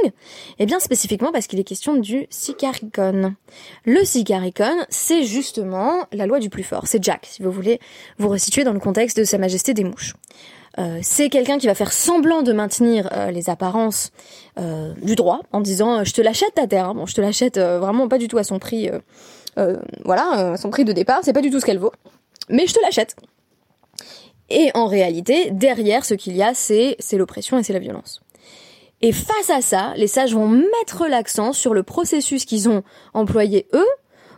Eh 0.59 0.65
bien 0.65 0.79
spécifiquement 0.79 1.31
parce 1.31 1.47
qu'il 1.47 1.59
est 1.59 1.63
question 1.63 1.95
du 1.95 2.27
sicaricon. 2.29 3.35
Le 3.85 4.03
sicaricon, 4.03 4.85
c'est 4.89 5.23
justement 5.23 6.05
la 6.11 6.25
loi 6.25 6.39
du 6.39 6.49
plus 6.49 6.63
fort, 6.63 6.87
c'est 6.87 7.03
Jack, 7.03 7.27
si 7.29 7.41
vous 7.41 7.51
voulez 7.51 7.79
vous 8.17 8.29
resituer 8.29 8.63
dans 8.63 8.73
le 8.73 8.79
contexte 8.79 9.17
de 9.17 9.23
Sa 9.23 9.37
Majesté 9.37 9.73
des 9.73 9.83
Mouches. 9.83 10.13
Euh, 10.77 10.99
c'est 11.01 11.29
quelqu'un 11.29 11.57
qui 11.57 11.65
va 11.65 11.73
faire 11.73 11.91
semblant 11.91 12.43
de 12.43 12.53
maintenir 12.53 13.09
euh, 13.11 13.31
les 13.31 13.49
apparences 13.49 14.11
du 15.01 15.15
droit 15.15 15.39
en 15.53 15.61
disant 15.61 16.03
je 16.03 16.11
te 16.11 16.19
l'achète 16.19 16.53
ta 16.55 16.67
terre, 16.67 16.89
hein. 16.89 16.93
bon 16.93 17.05
je 17.05 17.15
te 17.15 17.21
l'achète 17.21 17.57
vraiment 17.57 18.09
pas 18.09 18.17
du 18.17 18.27
tout 18.27 18.37
à 18.37 18.43
son 18.43 18.59
prix, 18.59 18.89
voilà, 20.03 20.51
à 20.51 20.57
son 20.57 20.69
prix 20.69 20.83
de 20.83 20.91
départ, 20.91 21.19
c'est 21.23 21.31
pas 21.31 21.41
du 21.41 21.49
tout 21.49 21.61
ce 21.61 21.65
qu'elle 21.65 21.79
vaut 21.79 21.93
mais 22.49 22.67
je 22.67 22.73
te 22.73 22.81
l'achète. 22.81 23.15
Et 24.49 24.71
en 24.73 24.87
réalité, 24.87 25.51
derrière, 25.51 26.05
ce 26.05 26.15
qu'il 26.15 26.35
y 26.35 26.43
a, 26.43 26.53
c'est, 26.53 26.97
l'oppression 27.13 27.57
et 27.57 27.63
c'est 27.63 27.73
la 27.73 27.79
violence. 27.79 28.21
Et 29.01 29.11
face 29.11 29.49
à 29.49 29.61
ça, 29.61 29.93
les 29.95 30.07
sages 30.07 30.33
vont 30.33 30.47
mettre 30.47 31.07
l'accent 31.07 31.53
sur 31.53 31.73
le 31.73 31.83
processus 31.83 32.45
qu'ils 32.45 32.67
ont 32.67 32.83
employé 33.13 33.67
eux 33.73 33.87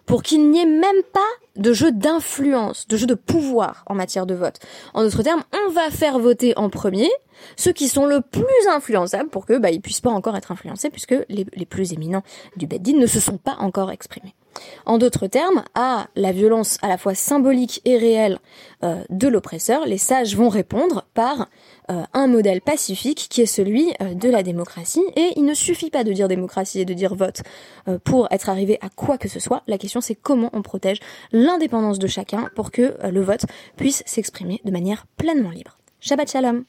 pour 0.06 0.22
qu'il 0.24 0.50
n'y 0.50 0.60
ait 0.60 0.66
même 0.66 1.04
pas 1.14 1.20
de 1.56 1.74
jeu 1.74 1.92
d'influence, 1.92 2.88
de 2.88 2.98
jeu 2.98 3.08
de 3.08 3.14
pouvoir 3.14 3.84
en 3.88 3.96
matière 3.96 4.26
de 4.26 4.34
vote. 4.34 4.60
En 4.94 5.04
d'autres 5.04 5.24
termes, 5.24 5.44
on 5.66 5.72
va 5.72 5.90
faire 5.90 6.20
voter 6.20 6.58
en 6.58 6.70
premier 6.70 7.10
ceux 7.56 7.72
qui 7.72 7.88
sont 7.88 8.06
le 8.06 8.22
plus 8.22 8.68
influençables 8.70 9.30
pour 9.30 9.46
que 9.46 9.58
bah, 9.58 9.72
ils 9.72 9.82
puissent 9.82 10.02
pas 10.02 10.12
encore 10.12 10.36
être 10.36 10.52
influencés 10.52 10.90
puisque 10.90 11.16
les, 11.30 11.46
les 11.54 11.66
plus 11.66 11.94
éminents 11.94 12.24
du 12.56 12.68
Beddin 12.68 12.98
ne 12.98 13.08
se 13.08 13.20
sont 13.20 13.38
pas 13.38 13.56
encore 13.60 13.92
exprimés. 13.92 14.36
En 14.86 14.98
d'autres 14.98 15.28
termes, 15.28 15.64
à 15.76 16.08
la 16.16 16.32
violence 16.32 16.78
à 16.82 16.88
la 16.88 16.98
fois 16.98 17.16
symbolique 17.16 17.82
et 17.86 17.98
réelle 17.98 18.40
euh, 18.84 19.04
de 19.10 19.28
l'oppresseur, 19.28 19.86
les 19.86 19.98
sages 19.98 20.36
vont 20.36 20.50
répondre 20.50 21.06
par 21.14 21.48
euh, 21.90 22.04
un 22.14 22.28
modèle 22.28 22.62
pacifique 22.62 23.28
qui 23.30 23.42
est 23.42 23.46
celui 23.46 23.94
euh, 24.02 24.14
de 24.14 24.30
la 24.30 24.44
démocratie. 24.44 25.04
Et 25.16 25.34
il 25.36 25.46
ne 25.46 25.54
suffit 25.54 25.90
pas 25.90 26.04
de 26.04 26.12
dire 26.12 26.28
démocratie 26.28 26.80
et 26.82 26.86
de 26.86 26.94
dire 26.94 27.16
vote 27.16 27.42
pour 28.04 28.28
être 28.32 28.50
arrivé 28.50 28.78
à 28.82 28.90
quoi 28.90 29.18
que 29.18 29.28
ce 29.28 29.40
soit. 29.40 29.64
La 29.68 29.78
question 29.78 30.02
c'est 30.02 30.16
comment 30.16 30.50
on 30.54 30.62
protège 30.62 31.00
l'indépendance 31.32 32.00
de 32.00 32.08
chacun 32.08 32.50
pour 32.56 32.72
que 32.72 32.96
le 33.10 33.22
vote 33.22 33.46
puisse 33.76 34.04
s'exprimer 34.06 34.62
de 34.64 34.72
manière 34.72 35.06
pleinement 35.18 35.50
libre. 35.50 35.78
Shabbat 36.00 36.32
Shalom 36.32 36.64